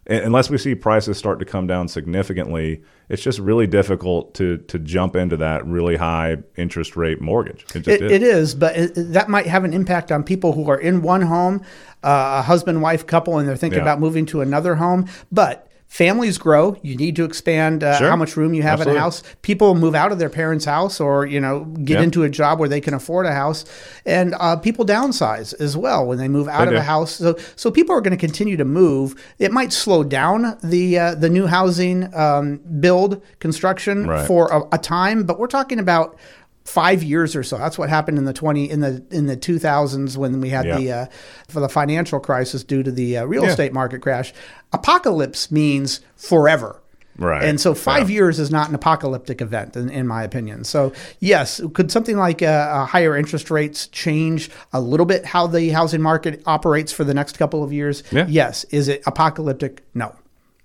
unless 0.05 0.49
we 0.49 0.57
see 0.57 0.75
prices 0.75 1.17
start 1.17 1.39
to 1.39 1.45
come 1.45 1.65
down 1.67 1.87
significantly, 1.87 2.81
it's 3.09 3.21
just 3.21 3.39
really 3.39 3.67
difficult 3.67 4.33
to 4.35 4.57
to 4.57 4.79
jump 4.79 5.15
into 5.15 5.37
that 5.37 5.65
really 5.65 5.95
high 5.95 6.37
interest 6.57 6.95
rate 6.95 7.21
mortgage. 7.21 7.65
It 7.75 7.79
just 7.81 7.87
It, 7.87 8.01
is. 8.01 8.11
it 8.11 8.23
is, 8.23 8.55
but 8.55 8.75
it, 8.75 8.91
that 8.95 9.29
might 9.29 9.45
have 9.47 9.63
an 9.63 9.73
impact 9.73 10.11
on 10.11 10.23
people 10.23 10.53
who 10.53 10.69
are 10.69 10.77
in 10.79 11.01
one 11.01 11.21
home, 11.21 11.61
uh, 12.03 12.37
a 12.39 12.41
husband 12.41 12.81
wife 12.81 13.05
couple, 13.07 13.37
and 13.37 13.47
they're 13.47 13.55
thinking 13.55 13.77
Yeah. 13.77 13.83
about 13.83 13.99
moving 13.99 14.25
to 14.27 14.41
another 14.41 14.75
home. 14.75 15.07
But 15.31 15.67
families 15.93 16.39
grow. 16.39 16.75
You 16.81 16.95
need 16.95 17.15
to 17.17 17.23
expand 17.23 17.83
uh, 17.83 17.97
Sure. 17.99 18.09
how 18.09 18.15
much 18.15 18.35
room 18.35 18.55
you 18.55 18.63
have 18.63 18.81
in 18.81 18.87
a 18.89 18.99
house. 18.99 19.21
People 19.43 19.75
move 19.75 19.93
out 19.93 20.11
of 20.11 20.17
their 20.17 20.29
parents' 20.29 20.65
house 20.65 20.99
or 20.99 21.27
you 21.27 21.39
know 21.39 21.65
get 21.85 21.97
Yeah. 21.99 22.03
into 22.03 22.23
a 22.23 22.29
job 22.29 22.57
where 22.59 22.67
they 22.67 22.81
can 22.81 22.95
afford 22.95 23.27
a 23.27 23.31
house, 23.33 23.63
and 24.03 24.33
uh, 24.39 24.55
people 24.55 24.85
downsize 24.85 25.53
as 25.61 25.77
well 25.77 26.07
when 26.07 26.17
they 26.17 26.27
move 26.27 26.47
out 26.47 26.65
They 26.67 26.73
of 26.75 26.79
a 26.79 26.83
house. 26.83 27.11
So 27.11 27.35
so 27.55 27.69
people 27.69 27.95
are 27.95 28.01
going 28.01 28.17
to 28.17 28.25
continue 28.27 28.57
to 28.57 28.65
move. 28.65 29.13
It 29.37 29.51
might 29.51 29.71
slow 29.71 30.03
down 30.03 30.57
the 30.63 30.97
uh, 30.97 31.15
the 31.15 31.29
new 31.29 31.45
housing 31.45 32.11
um, 32.15 32.59
build 32.79 33.21
construction 33.39 34.07
Right. 34.07 34.25
for 34.27 34.47
a, 34.51 34.75
a 34.75 34.79
time, 34.79 35.23
but 35.25 35.37
we're 35.39 35.47
talking 35.59 35.77
about 35.77 36.17
five 36.63 37.03
years 37.03 37.35
or 37.35 37.43
so. 37.43 37.57
That's 37.57 37.77
what 37.77 37.89
happened 37.89 38.17
in 38.17 38.25
the 38.25 38.33
twenty 38.33 38.69
in 38.69 38.79
the 38.79 39.03
in 39.11 39.25
the 39.27 39.35
two 39.35 39.59
thousands 39.59 40.17
when 40.17 40.39
we 40.41 40.49
had 40.49 40.65
Yeah. 40.65 40.77
the 40.77 40.91
uh, 40.91 41.05
for 41.49 41.59
the 41.59 41.69
financial 41.69 42.19
crisis 42.19 42.63
due 42.63 42.83
to 42.83 42.91
the 42.91 43.17
uh, 43.17 43.25
real 43.25 43.43
Yeah. 43.43 43.49
estate 43.49 43.73
market 43.73 44.01
crash. 44.01 44.33
Apocalypse 44.71 45.51
means 45.51 46.01
forever. 46.15 46.79
Right. 47.15 47.43
And 47.43 47.61
so 47.61 47.75
five 47.75 48.09
Yeah. 48.09 48.15
years 48.15 48.39
is 48.39 48.49
not 48.49 48.69
an 48.69 48.75
apocalyptic 48.75 49.39
event, 49.39 49.75
in, 49.75 49.87
in 49.91 50.07
my 50.07 50.23
opinion. 50.23 50.63
So, 50.63 50.93
yes, 51.19 51.61
could 51.73 51.91
something 51.91 52.17
like 52.17 52.41
uh, 52.41 52.45
uh, 52.47 52.85
higher 52.85 53.15
interest 53.15 53.51
rates 53.51 53.85
change 53.87 54.49
a 54.71 54.81
little 54.81 55.05
bit 55.05 55.23
how 55.25 55.45
the 55.45 55.69
housing 55.69 56.01
market 56.01 56.41
operates 56.47 56.91
for 56.91 57.03
the 57.03 57.13
next 57.13 57.37
couple 57.37 57.63
of 57.63 57.71
years? 57.71 58.01
Yes. 58.11 58.63
Is 58.71 58.87
it 58.87 59.03
apocalyptic? 59.05 59.83
No. 59.93 60.15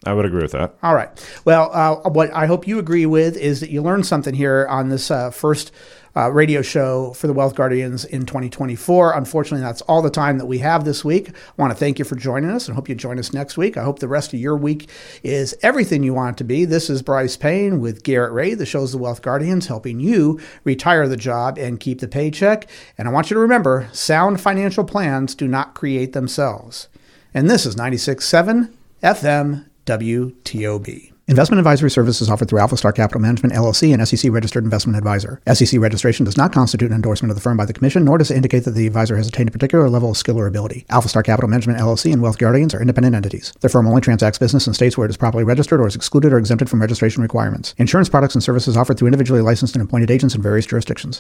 I 0.04 0.12
would 0.12 0.24
agree 0.24 0.42
with 0.42 0.52
that. 0.52 0.76
All 0.82 0.94
right. 0.94 1.08
Well, 1.44 1.70
uh, 1.72 2.08
what 2.08 2.32
I 2.32 2.46
hope 2.46 2.68
you 2.68 2.78
agree 2.78 3.06
with 3.06 3.36
is 3.36 3.60
that 3.60 3.70
you 3.70 3.82
learned 3.82 4.06
something 4.06 4.34
here 4.34 4.66
on 4.70 4.90
this 4.90 5.10
uh, 5.10 5.30
first 5.30 5.72
uh, 6.14 6.30
radio 6.30 6.62
show 6.62 7.12
for 7.12 7.26
the 7.26 7.32
Wealth 7.32 7.54
Guardians 7.54 8.04
in 8.04 8.24
2024. 8.24 9.16
Unfortunately, 9.16 9.64
that's 9.64 9.82
all 9.82 10.00
the 10.00 10.10
time 10.10 10.38
that 10.38 10.46
we 10.46 10.58
have 10.58 10.84
this 10.84 11.04
week. 11.04 11.30
I 11.30 11.32
want 11.56 11.72
to 11.72 11.78
thank 11.78 11.98
you 11.98 12.04
for 12.04 12.16
joining 12.16 12.50
us 12.50 12.66
and 12.66 12.74
hope 12.74 12.88
you 12.88 12.94
join 12.94 13.18
us 13.18 13.32
next 13.32 13.56
week. 13.56 13.76
I 13.76 13.84
hope 13.84 13.98
the 13.98 14.08
rest 14.08 14.32
of 14.32 14.40
your 14.40 14.56
week 14.56 14.88
is 15.22 15.56
everything 15.62 16.02
you 16.02 16.14
want 16.14 16.36
it 16.36 16.38
to 16.38 16.44
be. 16.44 16.64
This 16.64 16.88
is 16.88 17.02
Brice 17.02 17.36
Payne 17.36 17.80
with 17.80 18.02
Garrett 18.02 18.32
Ray, 18.32 18.54
the 18.54 18.66
show's 18.66 18.92
The 18.92 18.98
Wealth 18.98 19.22
Guardians, 19.22 19.66
helping 19.66 20.00
you 20.00 20.40
retire 20.64 21.06
the 21.08 21.16
job 21.16 21.58
and 21.58 21.80
keep 21.80 22.00
the 22.00 22.08
paycheck. 22.08 22.68
And 22.96 23.06
I 23.06 23.12
want 23.12 23.30
you 23.30 23.34
to 23.34 23.40
remember 23.40 23.88
sound 23.92 24.40
financial 24.40 24.84
plans 24.84 25.34
do 25.34 25.46
not 25.46 25.74
create 25.74 26.14
themselves. 26.14 26.88
And 27.34 27.50
this 27.50 27.66
is 27.66 27.76
96.7 27.76 28.74
FM 29.02 29.67
WTOB. 29.88 31.12
Investment 31.28 31.58
advisory 31.58 31.90
services 31.90 32.30
offered 32.30 32.48
through 32.48 32.58
Alphastar 32.58 32.94
Capital 32.94 33.20
Management 33.20 33.54
LLC, 33.54 33.92
an 33.92 34.04
SEC 34.04 34.30
registered 34.32 34.64
investment 34.64 34.96
advisor. 34.96 35.42
SEC 35.52 35.78
registration 35.78 36.24
does 36.24 36.38
not 36.38 36.52
constitute 36.52 36.90
an 36.90 36.94
endorsement 36.94 37.30
of 37.30 37.36
the 37.36 37.40
firm 37.42 37.56
by 37.56 37.66
the 37.66 37.72
Commission, 37.74 38.04
nor 38.04 38.16
does 38.16 38.30
it 38.30 38.36
indicate 38.36 38.64
that 38.64 38.70
the 38.70 38.86
advisor 38.86 39.16
has 39.16 39.28
attained 39.28 39.50
a 39.50 39.52
particular 39.52 39.90
level 39.90 40.10
of 40.10 40.16
skill 40.16 40.38
or 40.38 40.46
ability. 40.46 40.86
Alphastar 40.88 41.22
Capital 41.22 41.48
Management 41.48 41.78
LLC 41.78 42.12
and 42.12 42.22
Wealth 42.22 42.38
Guardians 42.38 42.74
are 42.74 42.80
independent 42.80 43.14
entities. 43.14 43.52
The 43.60 43.68
firm 43.68 43.86
only 43.86 44.00
transacts 44.00 44.38
business 44.38 44.66
in 44.66 44.72
states 44.72 44.96
where 44.96 45.04
it 45.06 45.10
is 45.10 45.18
properly 45.18 45.44
registered 45.44 45.80
or 45.80 45.86
is 45.86 45.96
excluded 45.96 46.32
or 46.32 46.38
exempted 46.38 46.70
from 46.70 46.80
registration 46.80 47.22
requirements. 47.22 47.74
Insurance 47.76 48.08
products 48.08 48.34
and 48.34 48.42
services 48.42 48.76
offered 48.76 48.98
through 48.98 49.08
individually 49.08 49.42
licensed 49.42 49.74
and 49.74 49.84
appointed 49.84 50.10
agents 50.10 50.34
in 50.34 50.40
various 50.40 50.66
jurisdictions. 50.66 51.16